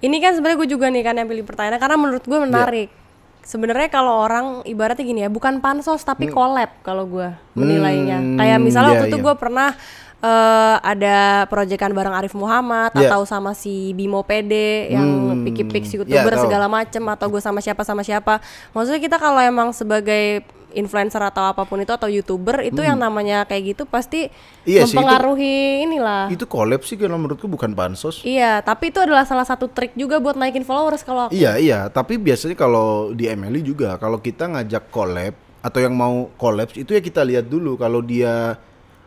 Ini 0.00 0.16
kan 0.16 0.32
sebenarnya 0.32 0.58
gue 0.64 0.70
juga 0.72 0.86
nih 0.88 1.02
kan 1.04 1.14
yang 1.20 1.28
pilih 1.28 1.44
pertanyaan 1.44 1.76
karena 1.76 1.96
menurut 2.00 2.24
gue 2.24 2.38
menarik. 2.40 2.88
Sebenarnya 3.40 3.88
kalau 3.92 4.24
orang 4.24 4.46
ibaratnya 4.64 5.04
gini 5.04 5.20
ya, 5.24 5.30
bukan 5.32 5.60
pansos 5.60 6.00
tapi 6.04 6.28
collab 6.32 6.72
kalau 6.80 7.04
gue 7.04 7.28
menilainya. 7.56 8.18
Hmm, 8.20 8.36
Kayak 8.40 8.58
misalnya 8.60 8.88
iya, 8.88 8.96
waktu 8.96 9.08
itu 9.12 9.18
iya. 9.20 9.26
gue 9.28 9.34
pernah 9.36 9.68
eh, 10.20 10.76
ada 10.78 11.16
proyekan 11.46 11.90
bareng 11.90 12.12
Arif 12.12 12.32
Muhammad 12.32 12.92
Iya. 12.92 13.08
atau 13.08 13.24
sama 13.24 13.52
si 13.52 13.90
Bimo 13.90 14.20
PD 14.20 14.52
yang 14.90 15.08
Hmm, 15.32 15.42
Piki 15.42 15.64
Pix 15.64 15.88
iya, 15.88 15.96
youtuber 15.98 16.34
tahu. 16.34 16.44
segala 16.44 16.66
macem 16.66 17.00
atau 17.02 17.26
gue 17.26 17.40
sama 17.40 17.58
siapa 17.58 17.80
sama 17.80 18.00
siapa. 18.00 18.38
Maksudnya 18.70 18.98
kita 18.98 19.16
kalau 19.16 19.38
emang 19.38 19.70
sebagai 19.70 20.44
influencer 20.70 21.18
atau 21.18 21.42
apa 21.44 21.64
pun 21.64 21.78
itu 21.78 21.90
atau 21.90 22.06
youtuber 22.06 22.62
itu 22.62 22.78
yang 22.78 22.94
namanya 22.94 23.42
kayak 23.42 23.74
gitu 23.74 23.82
pasti 23.84 24.30
Hmm. 24.30 24.68
Iya 24.68 24.80
sih, 24.80 24.86
itu- 24.86 24.94
mempengaruhi 24.94 25.56
inilah. 25.82 26.28
itu 26.28 26.44
collab 26.46 26.80
sih 26.80 26.94
kalau 26.94 27.16
menurutku 27.16 27.46
bukan 27.46 27.72
pansos 27.72 28.22
Iya, 28.22 28.60
tapi 28.60 28.88
itu 28.88 28.98
adalah 28.98 29.24
salah 29.24 29.42
satu 29.42 29.66
trik 29.66 29.92
juga 29.94 30.16
buat 30.16 30.36
naikin 30.36 30.62
followers 30.62 31.00
kalau 31.00 31.26
aku. 31.26 31.32
Iya 31.32 31.56
iya, 31.56 31.78
tapi 31.88 32.16
biasanya 32.16 32.54
kalau 32.54 33.10
di 33.10 33.26
MLI 33.26 33.64
juga 33.64 33.96
kalau 33.96 34.18
kita 34.18 34.46
ngajak 34.46 34.88
collab 34.88 35.34
atau 35.58 35.78
yang 35.78 35.92
mau 35.92 36.30
collab 36.34 36.70
itu 36.70 36.88
ya 36.88 37.00
kita 37.00 37.20
lihat 37.20 37.44
dulu 37.44 37.74
kalau 37.74 37.98
dia 38.00 38.54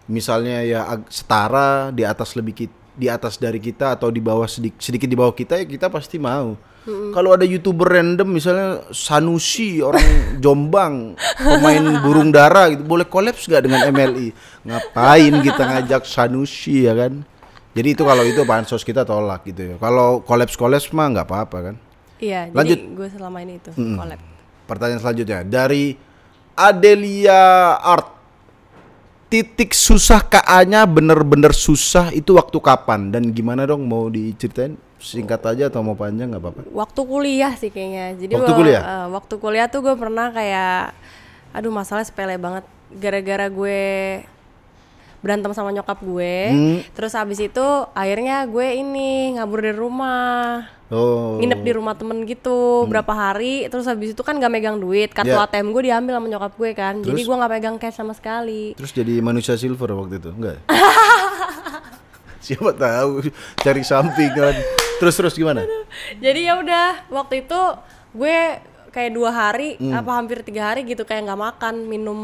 misalnya 0.07 0.63
ya 0.63 0.81
setara 1.07 1.89
di 1.93 2.03
atas 2.03 2.35
lebih 2.35 2.67
di 2.93 3.07
atas 3.09 3.41
dari 3.41 3.57
kita 3.57 3.97
atau 3.97 4.13
di 4.13 4.21
bawah 4.21 4.45
sedikit 4.45 4.77
sedikit 4.77 5.09
di 5.09 5.17
bawah 5.17 5.33
kita 5.33 5.57
ya 5.61 5.65
kita 5.65 5.89
pasti 5.89 6.21
mau. 6.21 6.55
Kalau 6.83 7.31
ada 7.31 7.47
youtuber 7.47 7.87
random 7.95 8.27
misalnya 8.27 8.83
Sanusi 8.91 9.79
orang 9.79 10.03
Jombang 10.43 11.15
pemain 11.39 11.79
burung 12.03 12.27
dara 12.27 12.67
gitu 12.75 12.83
boleh 12.83 13.07
collab 13.07 13.39
nggak 13.39 13.63
dengan 13.63 13.81
MLI? 13.87 14.27
Ngapain 14.67 15.33
kita 15.39 15.63
ngajak 15.63 16.03
Sanusi 16.03 16.83
ya 16.83 16.91
kan? 16.91 17.23
Jadi 17.73 17.87
itu 17.97 18.03
kalau 18.05 18.21
itu 18.27 18.43
pansos 18.43 18.83
kita 18.83 19.07
tolak 19.07 19.47
gitu 19.47 19.73
ya. 19.73 19.75
Kalau 19.79 20.21
kolaps 20.27 20.59
kolaps 20.59 20.91
mah 20.91 21.07
nggak 21.09 21.25
apa-apa 21.25 21.57
kan. 21.71 21.75
Iya, 22.21 22.51
Lanjut. 22.53 22.77
jadi 22.77 22.95
gue 22.99 23.07
selama 23.15 23.37
ini 23.41 23.53
itu 23.57 23.71
collab. 23.73 24.19
Pertanyaan 24.67 25.01
selanjutnya 25.01 25.39
dari 25.47 25.97
Adelia 26.53 27.79
Art. 27.81 28.12
Titik 29.33 29.73
susah 29.73 30.21
KA-nya 30.21 30.85
bener-bener 30.85 31.57
susah 31.57 32.13
itu 32.13 32.37
waktu 32.37 32.53
kapan 32.53 33.09
dan 33.09 33.33
gimana 33.33 33.65
dong 33.65 33.81
mau 33.81 34.05
diceritain 34.05 34.77
singkat 35.01 35.41
aja 35.41 35.73
atau 35.73 35.81
mau 35.81 35.97
panjang 35.97 36.29
nggak 36.29 36.37
apa-apa. 36.37 36.61
Waktu 36.69 37.01
kuliah 37.01 37.57
sih 37.57 37.73
kayaknya. 37.73 38.13
Jadi 38.13 38.29
Waktu 38.37 38.53
gua- 38.53 38.59
kuliah? 38.61 38.81
eh, 38.85 39.07
waktu 39.09 39.33
kuliah 39.41 39.65
tuh 39.65 39.81
gue 39.81 39.95
pernah 39.97 40.29
kayak, 40.29 40.93
aduh 41.49 41.73
masalah 41.73 42.05
sepele 42.05 42.37
banget. 42.37 42.61
Gara-gara 42.93 43.49
gue 43.49 43.81
berantem 45.19 45.49
sama 45.49 45.73
nyokap 45.73 45.97
gue. 45.97 46.35
Hmm. 46.53 46.77
Terus 46.93 47.17
habis 47.17 47.41
itu 47.41 47.65
akhirnya 47.97 48.45
gue 48.45 48.67
ini 48.69 49.33
ngabur 49.33 49.65
dari 49.65 49.73
rumah. 49.73 50.69
Oh. 50.93 51.35
Nginep 51.35 51.59
di 51.59 51.71
rumah 51.73 51.93
temen 51.93 52.21
gitu 52.23 52.85
berapa 52.85 53.09
hari. 53.09 53.65
Terus 53.65 53.83
habis 53.83 54.13
itu 54.13 54.21
kan 54.21 54.37
gak 54.37 54.47
megang 54.47 54.77
duit. 54.77 55.09
Kartu 55.09 55.33
Ya. 55.33 55.41
ATM 55.41 55.71
gue 55.71 55.83
diambil 55.83 56.13
sama 56.13 56.27
nyokap 56.27 56.53
gue 56.53 56.71
kan. 56.71 56.93
Jadi 56.99 57.09
Terus? 57.15 57.25
gue 57.25 57.35
gak 57.35 57.51
pegang 57.51 57.75
cash 57.77 57.97
sama 57.97 58.13
sekali. 58.13 58.71
Terus 58.73 58.91
jadi 58.91 59.17
manusia 59.19 59.55
silver 59.55 59.89
waktu 59.91 60.17
itu 60.17 60.29
enggak? 60.29 60.61
Siapa 62.39 62.71
tahu 62.71 63.23
cari 63.57 63.81
sampingan. 63.81 64.55
Terus 64.95 65.15
terus 65.15 65.33
gimana? 65.33 65.63
jadi 66.15 66.39
ya 66.43 66.53
udah 66.57 66.87
waktu 67.09 67.41
itu 67.41 67.61
gue 68.13 68.37
kayak 68.89 69.11
dua 69.11 69.31
hari 69.31 69.73
Hmm. 69.75 69.89
apa 69.95 70.11
hampir 70.13 70.41
tiga 70.41 70.69
hari 70.69 70.85
gitu 70.85 71.01
kayak 71.01 71.23
nggak 71.23 71.41
makan 71.41 71.75
minum 71.83 72.19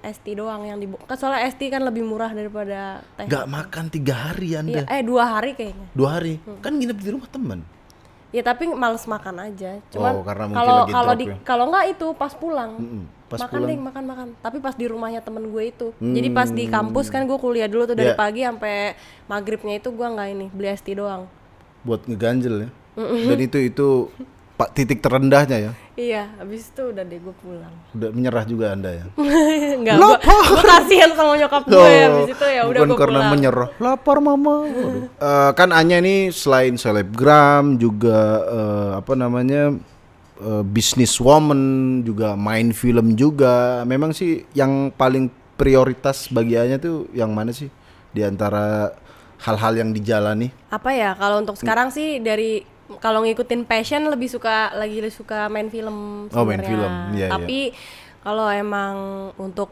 es 0.00 0.16
tea 0.18 0.32
doang 0.32 0.64
yang 0.64 0.76
di 0.76 0.88
kan 0.88 1.12
soalnya 1.14 1.44
es 1.44 1.52
tea 1.54 1.68
kan 1.68 1.80
lebih 1.82 2.00
murah 2.02 2.30
daripada 2.30 3.04
teh 3.14 3.24
Nggak 3.26 3.44
makan 3.46 3.84
tiga 3.86 4.14
hari 4.26 4.48
anda. 4.54 4.84
eh 4.86 5.02
dua 5.02 5.28
hari 5.30 5.52
kayaknya 5.52 5.86
Dua 5.92 6.08
hari. 6.14 6.40
Kan 6.58 6.72
nginep 6.74 6.96
di 6.96 7.10
rumah 7.10 7.28
teman. 7.28 7.60
Ya 8.28 8.42
tapi 8.42 8.66
males 8.68 9.04
makan 9.04 9.36
aja 9.40 9.78
cuman 9.88 10.12
Oh, 10.12 10.22
karena 10.22 10.44
mungkin 10.44 10.58
kalau 10.58 10.78
kalau 10.86 11.12
di 11.14 11.24
ya. 11.24 11.36
kalau 11.42 11.64
nggak 11.68 11.84
itu 11.92 12.06
pas 12.12 12.32
pulang 12.32 12.72
Mm-mm, 12.76 13.02
pas 13.26 13.38
makan 13.38 13.54
pulang. 13.56 13.68
deh 13.68 13.78
makan 13.80 14.04
makan 14.04 14.26
tapi 14.36 14.58
pas 14.58 14.74
di 14.74 14.86
rumahnya 14.86 15.20
temen 15.20 15.46
gue 15.46 15.62
itu 15.64 15.88
jadi 15.96 16.28
pas 16.30 16.48
di 16.48 16.64
kampus 16.66 17.06
kan 17.06 17.22
gue 17.22 17.38
kuliah 17.38 17.66
dulu 17.66 17.86
tuh 17.86 17.94
dari 17.94 18.10
Iya. 18.10 18.18
pagi 18.18 18.40
sampai 18.42 18.94
maghribnya 19.24 19.74
itu 19.76 19.88
gue 19.88 20.06
nggak 20.06 20.28
ini 20.28 20.46
beli 20.50 20.68
es 20.68 20.82
doang 20.82 21.30
buat 21.80 22.02
ngeganjel 22.02 22.66
ya. 22.66 22.70
Dan 22.98 23.38
itu 23.38 23.58
itu 23.62 23.88
pak 24.56 24.72
titik 24.72 25.04
terendahnya 25.04 25.68
ya. 25.68 25.72
iya 26.00 26.22
habis 26.40 26.72
itu 26.72 26.88
udah 26.88 27.04
deh 27.04 27.20
gue 27.20 27.34
pulang 27.44 27.74
Udah 27.92 28.08
menyerah 28.08 28.44
juga 28.48 28.72
anda 28.72 28.88
ya. 28.88 29.04
Enggak, 29.76 30.00
gue 30.00 30.16
gue 30.24 30.64
kasihan 30.64 31.10
sama 31.12 31.36
nyokap 31.36 31.62
gue 31.68 31.92
habis 32.08 32.32
itu 32.32 32.46
ya 32.48 32.62
udah 32.64 32.80
bukan 32.80 32.88
gue 32.88 32.96
karena 32.96 33.20
pulang. 33.20 33.32
menyerah. 33.36 33.68
Lapar 33.76 34.18
mama. 34.24 34.64
Waduh. 34.64 35.04
Eh, 35.12 35.50
kan 35.52 35.70
Anya 35.76 36.00
ini 36.00 36.32
selain 36.32 36.80
selebgram 36.80 37.76
juga 37.76 38.20
eh, 38.48 38.90
apa 38.96 39.12
namanya 39.12 39.76
eh, 40.40 40.62
businesswoman 40.64 41.60
juga 42.08 42.32
main 42.32 42.72
film 42.72 43.12
juga. 43.12 43.84
Memang 43.84 44.16
sih 44.16 44.48
yang 44.56 44.88
paling 44.96 45.28
prioritas 45.60 46.32
bagi 46.32 46.56
Anya 46.56 46.80
tuh 46.80 47.12
yang 47.12 47.32
mana 47.36 47.52
sih 47.52 47.68
di 48.12 48.24
antara 48.24 48.88
hal-hal 49.44 49.84
yang 49.84 49.92
dijalani? 49.92 50.48
Apa 50.72 50.96
ya 50.96 51.12
kalau 51.12 51.44
untuk 51.44 51.60
sekarang 51.60 51.92
sih 51.92 52.24
dari 52.24 52.75
kalau 52.96 53.22
ngikutin 53.22 53.62
passion 53.62 54.06
lebih 54.06 54.26
suka 54.26 54.70
lagi 54.72 54.98
lebih 54.98 55.14
suka 55.14 55.46
main 55.46 55.66
film 55.66 56.28
Oh, 56.30 56.42
main 56.42 56.58
sebenarnya. 56.58 56.70
film. 56.70 56.92
Iya, 57.12 57.26
Tapi 57.28 57.58
kalau 58.20 58.46
emang 58.46 58.94
untuk 59.36 59.70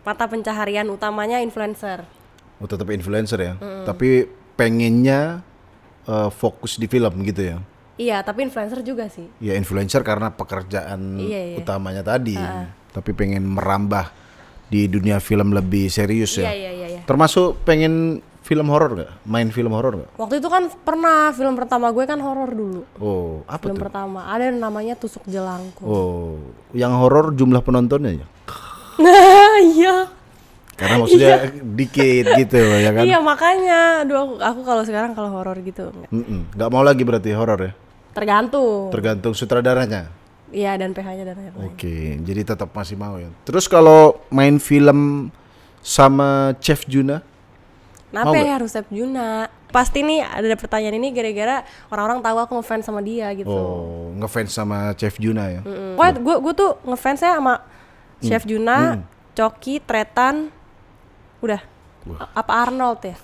mata 0.00 0.24
pencaharian 0.24 0.88
utamanya 0.88 1.40
influencer. 1.40 2.04
Oh, 2.56 2.68
tetap 2.68 2.88
influencer 2.88 3.40
ya. 3.40 3.54
Tapi 3.84 4.24
pengennya 4.54 5.40
eh, 6.04 6.30
fokus 6.30 6.76
di 6.76 6.84
film 6.84 7.24
gitu 7.24 7.42
ya. 7.44 7.56
Iya, 7.94 8.20
tapi 8.20 8.42
influencer 8.42 8.82
juga 8.82 9.06
sih. 9.06 9.30
Ya 9.38 9.54
influencer 9.54 10.02
karena 10.02 10.28
pekerjaan 10.28 11.14
Iya, 11.16 11.40
iya. 11.52 11.56
utamanya 11.56 12.02
tadi. 12.02 12.34
Tapi 12.90 13.10
pengen 13.12 13.46
merambah 13.46 14.10
di 14.66 14.84
dunia 14.84 15.18
film 15.18 15.52
lebih 15.52 15.86
serius 15.86 16.34
ya. 16.34 16.48
Iya, 16.48 16.54
iya, 16.54 16.70
iya, 16.72 16.86
iya. 16.90 17.00
Termasuk 17.04 17.62
pengen 17.62 18.18
film 18.44 18.68
horor 18.68 18.92
nggak? 18.92 19.10
Main 19.24 19.48
film 19.48 19.72
horor 19.72 19.96
nggak? 19.96 20.10
Waktu 20.20 20.34
itu 20.38 20.48
kan 20.52 20.68
pernah 20.68 21.32
film 21.32 21.56
pertama 21.56 21.88
gue 21.90 22.04
kan 22.04 22.20
horor 22.20 22.50
dulu. 22.52 22.82
Oh, 23.00 23.40
apa 23.48 23.64
Film 23.64 23.80
tuh? 23.80 23.84
pertama 23.88 24.28
ada 24.28 24.52
yang 24.52 24.60
namanya 24.60 24.94
Tusuk 24.94 25.24
Jelangkung. 25.24 25.88
Oh, 25.88 26.36
yang 26.76 26.92
horor 26.92 27.32
jumlah 27.32 27.64
penontonnya 27.64 28.20
ya? 28.20 28.26
Nah, 29.00 29.56
iya. 29.74 30.12
Karena 30.74 31.00
maksudnya 31.00 31.48
dikit 31.54 32.24
gitu 32.34 32.58
ya 32.58 32.90
kan? 32.92 33.02
Iya, 33.06 33.18
makanya. 33.22 33.80
Aduh, 34.04 34.16
aku, 34.18 34.32
aku 34.42 34.60
kalau 34.66 34.82
sekarang 34.84 35.14
kalau 35.14 35.30
horor 35.32 35.56
gitu 35.62 35.88
nggak. 35.88 36.10
Mm-mm. 36.12 36.50
Nggak 36.52 36.70
mau 36.70 36.82
lagi 36.84 37.02
berarti 37.02 37.32
horor 37.32 37.58
ya? 37.58 37.72
tergantung. 38.14 38.94
Tergantung 38.94 39.34
sutradaranya. 39.34 40.06
Iya, 40.54 40.78
dan 40.78 40.94
PH-nya 40.94 41.26
dan 41.26 41.34
lain-lain. 41.34 41.66
Oke, 41.66 42.14
jadi 42.22 42.46
tetap 42.46 42.70
masih 42.70 42.94
mau 42.94 43.18
ya. 43.18 43.26
Terus 43.42 43.66
kalau 43.66 44.22
main 44.30 44.62
film 44.62 45.30
sama 45.82 46.54
Chef 46.62 46.86
Juna, 46.86 47.26
Kenapa 48.14 48.36
ya 48.38 48.52
harus 48.54 48.70
Chef 48.70 48.86
Juna? 48.88 49.50
Pasti 49.68 50.00
nih 50.00 50.22
ada 50.22 50.54
pertanyaan 50.54 50.94
ini 50.94 51.10
gara-gara 51.10 51.56
orang-orang 51.90 52.22
tahu 52.22 52.36
aku 52.38 52.52
ngefans 52.56 52.86
sama 52.86 53.02
dia 53.02 53.26
gitu. 53.34 53.50
oh 53.50 54.14
ngefans 54.14 54.50
sama 54.50 54.94
Chef 54.94 55.18
Juna 55.18 55.50
ya? 55.50 55.60
Mm. 55.60 55.98
Pokoknya 55.98 56.12
gue 56.16 56.36
gue 56.40 56.54
tuh 56.54 56.70
ngefansnya 56.84 57.34
sama 57.34 57.54
Mm. 58.14 58.24
Chef 58.24 58.44
Juna, 58.46 58.76
Coki, 59.34 59.74
Tretan, 59.78 60.48
udah. 61.38 61.60
A- 62.14 62.30
Apa 62.36 62.52
Arnold 62.62 63.02
ya? 63.02 63.16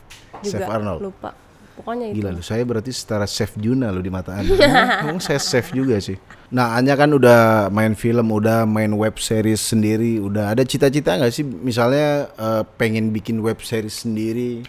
Juga 0.43 0.51
Chef 0.51 0.67
Arnold. 0.67 1.01
lupa. 1.01 1.31
Pokoknya 1.73 2.13
itu. 2.13 2.21
Gila 2.21 2.31
lu, 2.35 2.43
saya 2.43 2.61
berarti 2.61 2.93
setara 2.93 3.25
Chef 3.25 3.57
Juna 3.57 3.89
lu 3.89 4.03
di 4.03 4.13
mata 4.13 4.37
Anda. 4.37 4.53
Emang 5.01 5.17
saya 5.17 5.41
chef 5.41 5.73
juga 5.73 5.97
sih. 5.97 6.21
Nah, 6.51 6.77
Anya 6.77 6.93
kan 6.93 7.09
udah 7.09 7.71
main 7.71 7.95
film, 7.95 8.29
udah 8.29 8.67
main 8.67 8.91
web 8.93 9.17
series 9.17 9.63
sendiri, 9.63 10.19
udah 10.19 10.53
ada 10.53 10.61
cita-cita 10.61 11.17
nggak 11.17 11.33
sih 11.33 11.41
misalnya 11.41 12.29
eh, 12.35 12.63
pengen 12.77 13.09
bikin 13.09 13.41
web 13.41 13.57
series 13.63 14.05
sendiri? 14.05 14.61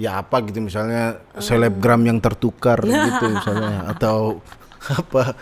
Ya 0.00 0.24
apa 0.24 0.40
gitu 0.48 0.64
misalnya 0.64 1.20
selebgram 1.36 2.00
yang 2.08 2.16
tertukar 2.24 2.80
gitu 2.88 3.24
misalnya 3.28 3.84
atau 3.92 4.40
apa? 5.00 5.36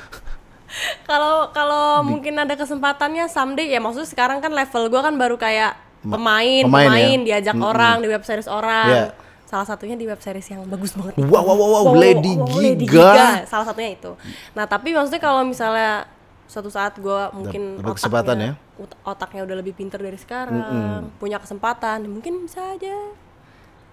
Kalau 1.06 1.54
kalau 1.54 2.02
mungkin 2.02 2.36
ada 2.36 2.58
kesempatannya 2.58 3.30
someday 3.30 3.70
ya 3.70 3.78
maksudnya 3.78 4.10
sekarang 4.10 4.42
kan 4.42 4.50
level 4.50 4.90
gue 4.90 5.00
kan 5.00 5.14
baru 5.14 5.36
kayak 5.38 5.78
pemain, 6.02 6.62
pemain 6.66 6.90
pemain, 6.90 7.18
ya? 7.22 7.24
diajak 7.24 7.56
orang 7.56 8.02
di 8.02 8.08
web 8.10 8.22
series 8.26 8.50
orang. 8.50 8.90
Iya. 8.90 9.06
Salah 9.48 9.64
satunya 9.64 9.96
di 9.96 10.04
web 10.04 10.20
series 10.20 10.44
yang 10.52 10.66
bagus 10.68 10.92
banget. 10.92 11.16
itu. 11.16 11.24
Wow 11.24 11.40
wow 11.40 11.56
wow, 11.56 11.68
wow, 11.88 11.94
Lady, 11.96 12.36
Lady 12.36 12.84
Giga. 12.84 13.48
Salah 13.48 13.64
satunya 13.64 13.96
itu. 13.96 14.12
Nah, 14.52 14.68
tapi 14.68 14.92
maksudnya 14.92 15.22
kalau 15.24 15.40
misalnya 15.40 16.04
suatu 16.44 16.68
saat 16.68 17.00
gue 17.00 17.20
mungkin 17.32 17.80
dapat 17.80 17.96
kesempatan 17.96 18.36
ya? 18.40 18.52
otaknya 19.08 19.42
udah 19.48 19.56
lebih 19.58 19.72
pinter 19.72 19.98
dari 19.98 20.16
sekarang, 20.20 21.10
punya 21.16 21.40
kesempatan, 21.40 22.04
mungkin 22.08 22.44
bisa 22.44 22.76
aja 22.76 22.94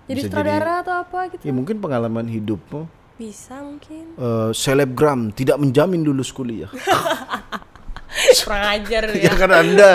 jadi 0.05 0.19
Bisa 0.19 0.27
sutradara 0.27 0.73
atau 0.79 0.93
apa 0.95 1.19
gitu. 1.29 1.41
Ya 1.41 1.51
mungkin 1.51 1.77
pengalaman 1.77 2.25
hidupmu 2.25 2.85
Bisa 3.15 3.59
mungkin. 3.59 4.13
eh, 4.13 4.49
selebgram 4.51 5.31
tidak 5.31 5.57
menjamin 5.57 6.01
lulus 6.01 6.29
kuliah. 6.29 6.69
Kurang 8.37 8.63
ajar 8.71 9.03
ya 9.17 9.27
ya. 9.27 9.31
kan 9.33 9.51
anda 9.51 9.89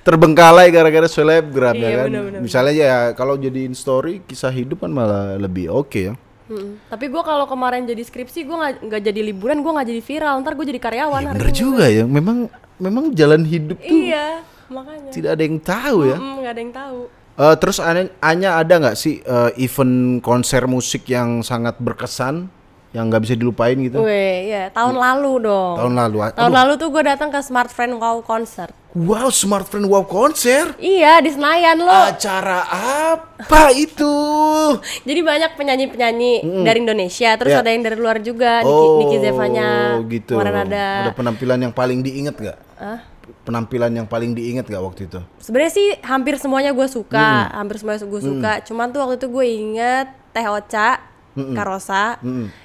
terbengkalai 0.00 0.70
gara-gara 0.70 1.04
selebgram 1.06 1.74
Iya, 1.74 1.84
ya 1.84 1.96
kan. 1.96 2.06
benar-benar. 2.08 2.40
Misalnya 2.40 2.72
ya 2.74 2.96
kalau 3.12 3.36
jadiin 3.36 3.74
story 3.74 4.22
kisah 4.22 4.48
hidup 4.50 4.80
kan 4.80 4.90
malah 4.90 5.36
lebih 5.36 5.68
oke 5.68 6.00
ya. 6.02 6.14
Mm-mm. 6.46 6.78
Tapi 6.86 7.04
gue 7.06 7.22
kalau 7.22 7.44
kemarin 7.44 7.82
jadi 7.84 8.00
skripsi 8.00 8.46
gue 8.46 8.56
nggak 8.80 9.02
jadi 9.02 9.20
liburan, 9.20 9.60
gue 9.60 9.72
nggak 9.72 9.88
jadi 9.88 9.98
viral. 10.00 10.34
Ntar 10.40 10.54
gue 10.54 10.66
jadi 10.68 10.78
karyawan. 10.78 11.20
Ya 11.20 11.26
hari 11.26 11.36
bener 11.36 11.50
juga 11.52 11.84
ya. 11.86 12.04
Memang 12.06 12.46
memang 12.78 13.10
jalan 13.10 13.42
hidup 13.42 13.76
tuh 13.76 13.90
Iya, 13.90 14.46
makanya. 14.68 15.10
tidak 15.10 15.30
ada 15.34 15.42
yang 15.42 15.58
tahu 15.58 15.98
ya. 16.06 16.16
Mm, 16.16 16.34
nggak 16.38 16.52
ada 16.54 16.60
yang 16.62 16.74
tahu. 16.74 17.00
Eh, 17.36 17.54
terus 17.60 17.76
Anya, 17.78 18.50
ada 18.56 18.74
nggak 18.80 18.96
sih 18.96 19.20
eh, 19.20 19.50
event 19.60 20.24
konser 20.24 20.64
musik 20.64 21.04
yang 21.04 21.44
sangat 21.44 21.76
berkesan 21.76 22.48
yang 22.96 23.12
nggak 23.12 23.28
bisa 23.28 23.34
dilupain 23.36 23.76
gitu? 23.76 24.00
Weh, 24.00 24.48
ya 24.48 24.72
tahun 24.72 24.96
lalu 24.96 25.44
dong. 25.44 25.76
Tahun 25.76 25.92
lalu. 25.92 26.16
Tahun 26.32 26.48
lalu 26.48 26.72
tuh 26.80 26.88
gue 26.88 27.02
datang 27.04 27.28
ke 27.28 27.36
Smart 27.44 27.68
Friend 27.68 28.00
Wow 28.00 28.24
Concert. 28.24 28.72
Wow, 28.96 29.28
Smart 29.28 29.68
Friend 29.68 29.84
Wow 29.84 30.08
konser. 30.08 30.72
Iya 30.80 31.20
di 31.20 31.28
Senayan 31.28 31.76
lo. 31.76 31.92
Acara 31.92 32.64
apa 32.64 33.68
itu? 33.76 34.16
Jadi 35.08 35.20
banyak 35.20 35.52
penyanyi-penyanyi 35.60 36.64
dari 36.64 36.80
Indonesia, 36.80 37.36
terus 37.36 37.52
Ya. 37.52 37.60
ada 37.60 37.68
yang 37.68 37.84
dari 37.84 38.00
luar 38.00 38.16
juga. 38.24 38.64
Niki, 38.64 38.88
Niki 39.04 39.16
Zevanya 39.20 39.68
gitu. 40.08 40.40
kemarin 40.40 40.64
ada. 40.64 40.86
Ada 41.04 41.12
penampilan 41.12 41.58
yang 41.60 41.74
paling 41.76 42.00
diinget 42.00 42.32
nggak? 42.32 42.58
Hah? 42.80 42.98
Penampilan 43.42 43.90
yang 43.90 44.06
paling 44.06 44.34
diinget 44.34 44.66
nggak 44.66 44.82
waktu 44.82 45.06
itu? 45.06 45.20
Sebenarnya 45.38 45.72
sih 45.74 45.88
hampir 46.02 46.38
semuanya 46.38 46.70
gue 46.74 46.86
suka, 46.86 47.50
hampir 47.54 47.78
semuanya 47.78 48.02
gue 48.02 48.22
suka. 48.22 48.52
Cuman 48.66 48.90
tuh 48.90 49.02
waktu 49.02 49.18
itu 49.18 49.28
gue 49.30 49.46
inget 49.46 50.06
Teh 50.30 50.46
Ocha, 50.46 50.98
Karosa, 51.34 52.18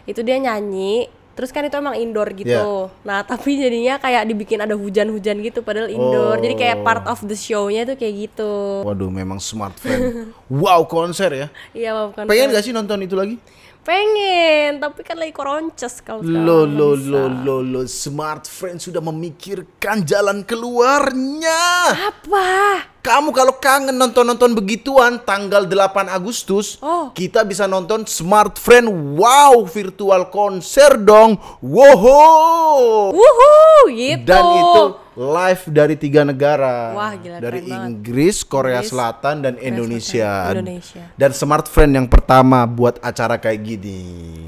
itu 0.06 0.22
dia 0.22 0.38
nyanyi. 0.38 1.10
Terus 1.32 1.50
kan 1.56 1.64
itu 1.64 1.74
emang 1.74 1.96
indoor 1.96 2.28
gitu. 2.36 2.92
Yeah. 2.92 3.08
Nah 3.08 3.24
tapi 3.30 3.56
jadinya 3.56 3.98
kayak 3.98 4.28
dibikin 4.28 4.60
ada 4.62 4.76
hujan-hujan 4.76 5.40
gitu, 5.42 5.64
padahal 5.64 5.88
indoor. 5.88 6.38
Jadi 6.38 6.54
kayak 6.60 6.84
part 6.84 7.08
of 7.08 7.24
the 7.24 7.34
show-nya 7.34 7.88
tuh 7.88 7.96
kayak 7.96 8.30
gitu. 8.30 8.84
Waduh, 8.84 9.08
memang 9.08 9.40
Smart 9.40 9.74
Friend. 9.80 10.36
wow, 10.52 10.84
konser 10.86 11.32
ya. 11.32 11.48
Iya 11.78 12.12
bukan. 12.12 12.28
Pengen 12.28 12.52
gak 12.52 12.64
sih 12.68 12.76
nonton 12.76 13.00
itu 13.08 13.16
lagi? 13.16 13.40
Pengen, 13.82 14.78
tapi 14.78 15.02
kan 15.02 15.18
lagi 15.18 15.34
koronces 15.34 16.06
kalau 16.06 16.22
sekarang. 16.22 16.46
Lo 16.46 16.70
lo 16.70 16.94
lo 16.94 17.26
lo 17.26 17.56
lo 17.66 17.82
Smart 17.90 18.46
Friend 18.46 18.78
sudah 18.78 19.02
memikirkan 19.02 20.06
jalan 20.06 20.46
keluarnya. 20.46 21.90
Apa? 21.90 22.50
Kamu 23.02 23.34
kalau 23.34 23.58
kangen 23.58 23.98
nonton-nonton 23.98 24.54
begituan 24.54 25.18
tanggal 25.26 25.66
8 25.66 26.06
Agustus, 26.06 26.78
Oh. 26.86 27.10
kita 27.10 27.42
bisa 27.42 27.66
nonton 27.66 28.06
Smart 28.06 28.62
Friend 28.62 29.18
Wow 29.18 29.66
virtual 29.66 30.30
konser 30.30 31.02
dong. 31.02 31.42
Wow. 31.66 33.10
Wuhu, 33.10 33.90
gitu. 33.90 34.22
Dan 34.22 34.46
itu 34.54 34.84
live 35.18 35.64
dari 35.74 35.96
tiga 35.98 36.22
negara. 36.22 36.94
Wah, 36.94 37.18
gila, 37.18 37.42
dari. 37.42 37.66
Inggris, 37.66 38.46
Korea 38.46 38.86
Inggris, 38.86 38.94
Selatan 38.94 39.36
dan 39.50 39.54
Indonesia. 39.58 40.54
Indonesia. 40.54 41.02
Dan 41.18 41.34
Smart 41.34 41.66
Friend 41.74 41.90
yang 41.90 42.06
pertama 42.06 42.70
buat 42.70 43.02
acara 43.02 43.42
kayak 43.42 43.66
gini. 43.66 44.00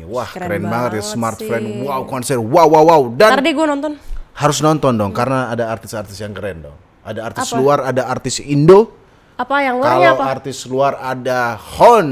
Wah, 0.05 0.29
keren, 0.29 0.61
Keren 0.61 0.69
banget 0.69 1.01
ya 1.01 1.01
banget 1.01 1.09
Smart 1.09 1.37
sih. 1.41 1.49
Friend 1.49 1.65
Wow 1.89 2.05
konser. 2.05 2.37
Wow 2.37 2.69
wow 2.69 2.85
wow. 2.85 3.01
Dan 3.17 3.33
Ntar 3.33 3.41
deh 3.41 3.53
gue 3.57 3.65
nonton. 3.65 3.93
harus 4.37 4.61
nonton 4.61 4.93
dong 4.93 5.09
karena 5.09 5.49
ada 5.49 5.73
artis-artis 5.73 6.21
yang 6.21 6.37
keren 6.37 6.69
dong. 6.69 6.77
Ada 7.03 7.19
artis 7.27 7.51
luar, 7.51 7.79
ada 7.83 8.07
artis 8.07 8.39
Indo. 8.39 8.95
Apa 9.33 9.59
yang 9.59 9.81
luarnya 9.81 10.13
Kalau 10.13 10.21
apa? 10.21 10.25
artis 10.31 10.59
luar 10.63 10.93
ada 10.95 11.57
Hon 11.57 12.07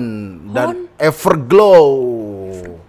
dan 0.52 0.90
Everglow. 1.00 1.88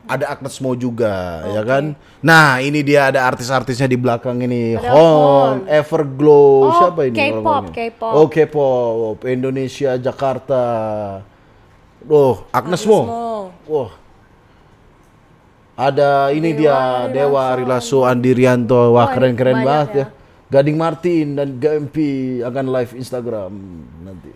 Ada 0.02 0.28
Agnes 0.28 0.58
Mo 0.58 0.74
juga, 0.74 1.40
ya 1.46 1.62
kan? 1.62 1.94
Nah, 2.20 2.60
ini 2.60 2.84
dia 2.84 3.08
ada 3.08 3.24
artis-artisnya 3.24 3.86
di 3.86 3.96
belakang 3.96 4.34
ini. 4.40 4.74
Ada 4.74 4.90
Hon, 4.90 4.98
Hon. 4.98 5.56
Everglow, 5.64 6.68
Oh, 6.68 6.72
siapa 6.76 7.00
ini? 7.06 7.16
K-pop? 7.16 7.64
K-pop. 7.72 8.12
Oh, 8.12 8.26
K-pop, 8.26 9.16
Indonesia, 9.24 9.96
Jakarta. 9.96 10.62
Oh, 12.04 12.44
Agnes, 12.50 12.82
Mo. 12.84 13.00
Mo. 13.06 13.24
Wah. 13.64 13.92
Ada 15.72 16.28
ini 16.30 16.52
dia 16.52 17.08
Dewa 17.08 17.48
Arilaso 17.48 18.04
Andi 18.04 18.36
Rianto. 18.36 18.92
Wah, 18.92 19.06
Oh, 19.06 19.08
keren-keren 19.08 19.56
banyak 19.56 19.66
banget 19.66 19.88
ya. 19.88 19.98
ya. 19.98 20.06
Gading 20.52 20.76
Martin 20.76 21.32
dan 21.32 21.56
GMP 21.56 21.96
akan 22.44 22.68
live 22.68 22.92
Instagram 22.92 23.52
nanti. 24.04 24.28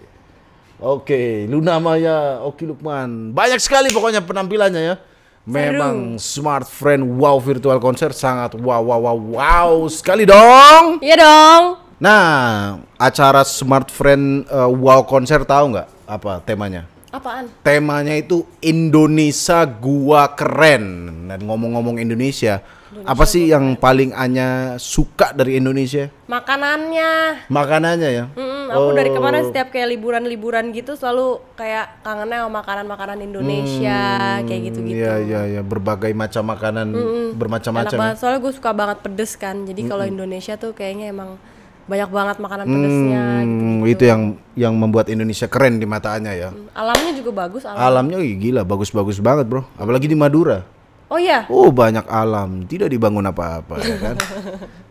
Oke, 0.80 1.44
Luna 1.44 1.76
Maya, 1.76 2.40
Oki 2.40 2.64
Lukman. 2.64 3.36
Banyak 3.36 3.60
sekali 3.60 3.92
pokoknya 3.92 4.24
penampilannya 4.24 4.80
ya. 4.80 4.96
Memang 5.44 6.16
Smart 6.16 6.64
Friend 6.64 7.04
Wow 7.20 7.36
Virtual 7.38 7.76
Concert 7.78 8.16
sangat 8.16 8.56
wow 8.56 8.80
wow 8.80 9.12
wow 9.12 9.18
wow 9.36 9.70
sekali 9.92 10.24
dong. 10.24 11.04
Iya 11.04 11.20
dong. 11.20 11.62
Nah, 12.00 12.80
acara 12.96 13.44
Smart 13.44 13.92
Friend 13.92 14.48
uh, 14.48 14.72
Wow 14.72 15.04
Concert 15.04 15.44
tahu 15.44 15.76
nggak 15.76 15.88
apa 16.08 16.40
temanya? 16.44 16.88
Apaan? 17.16 17.48
temanya 17.64 18.12
itu 18.12 18.44
Indonesia 18.60 19.64
gua 19.64 20.28
keren 20.36 20.84
dan 21.32 21.40
ngomong-ngomong 21.48 21.96
Indonesia, 21.96 22.60
apa 23.02 23.24
sih 23.24 23.46
yang 23.46 23.74
paling 23.74 24.10
Anya 24.10 24.48
suka 24.76 25.30
dari 25.30 25.58
Indonesia 25.58 26.08
Makanannya. 26.26 27.44
makanannya 27.46 28.10
ya 28.10 28.24
Mm-mm, 28.32 28.70
aku 28.70 28.88
dari 28.92 29.10
Oh. 29.10 29.14
kemarin 29.16 29.42
setiap 29.44 29.68
kayak 29.68 29.88
liburan-liburan 29.90 30.70
gitu 30.70 30.94
selalu 30.94 31.38
kayak 31.54 32.00
kangennya 32.00 32.42
sama 32.42 32.62
makanan-makanan 32.62 33.18
Indonesia 33.20 34.00
kayak 34.42 34.60
gitu-gitu. 34.64 34.96
Iya 34.96 35.14
iya 35.20 35.40
iya 35.48 35.60
berbagai 35.60 36.10
macam 36.12 36.46
makanan 36.46 36.86
Enak 36.88 37.36
bermacam-macam 37.36 37.96
ya. 37.96 38.12
Soalnya 38.14 38.40
gue 38.40 38.52
suka 38.52 38.70
banget 38.70 38.98
pedes 39.00 39.34
kan. 39.34 39.62
Jadi 39.62 39.84
kalau 39.84 40.02
Indonesia 40.02 40.54
tuh 40.54 40.72
kayaknya 40.72 41.10
emang 41.10 41.38
banyak 41.86 42.10
banget 42.10 42.36
makanan 42.42 42.66
pedesnya 42.66 43.22
gitu. 43.46 43.62
Hmm, 43.62 43.78
itu 43.86 44.02
yang 44.02 44.22
yang 44.58 44.74
membuat 44.74 45.06
Indonesia 45.06 45.46
keren 45.46 45.78
di 45.78 45.86
mata 45.86 46.18
Anya 46.18 46.34
ya 46.34 46.50
Alamnya 46.74 47.14
juga 47.14 47.30
bagus. 47.32 47.62
Alam. 47.62 47.78
alamnya 47.78 48.18
gila 48.18 48.66
bagus-bagus 48.66 49.22
banget 49.22 49.46
bro 49.46 49.62
apalagi 49.78 50.10
di 50.10 50.18
Madura 50.18 50.66
Oh 51.06 51.18
iya. 51.22 51.46
Oh 51.46 51.70
banyak 51.70 52.02
alam, 52.10 52.66
tidak 52.66 52.90
dibangun 52.90 53.30
apa-apa 53.30 53.78
ya 53.78 53.96
kan. 53.98 54.16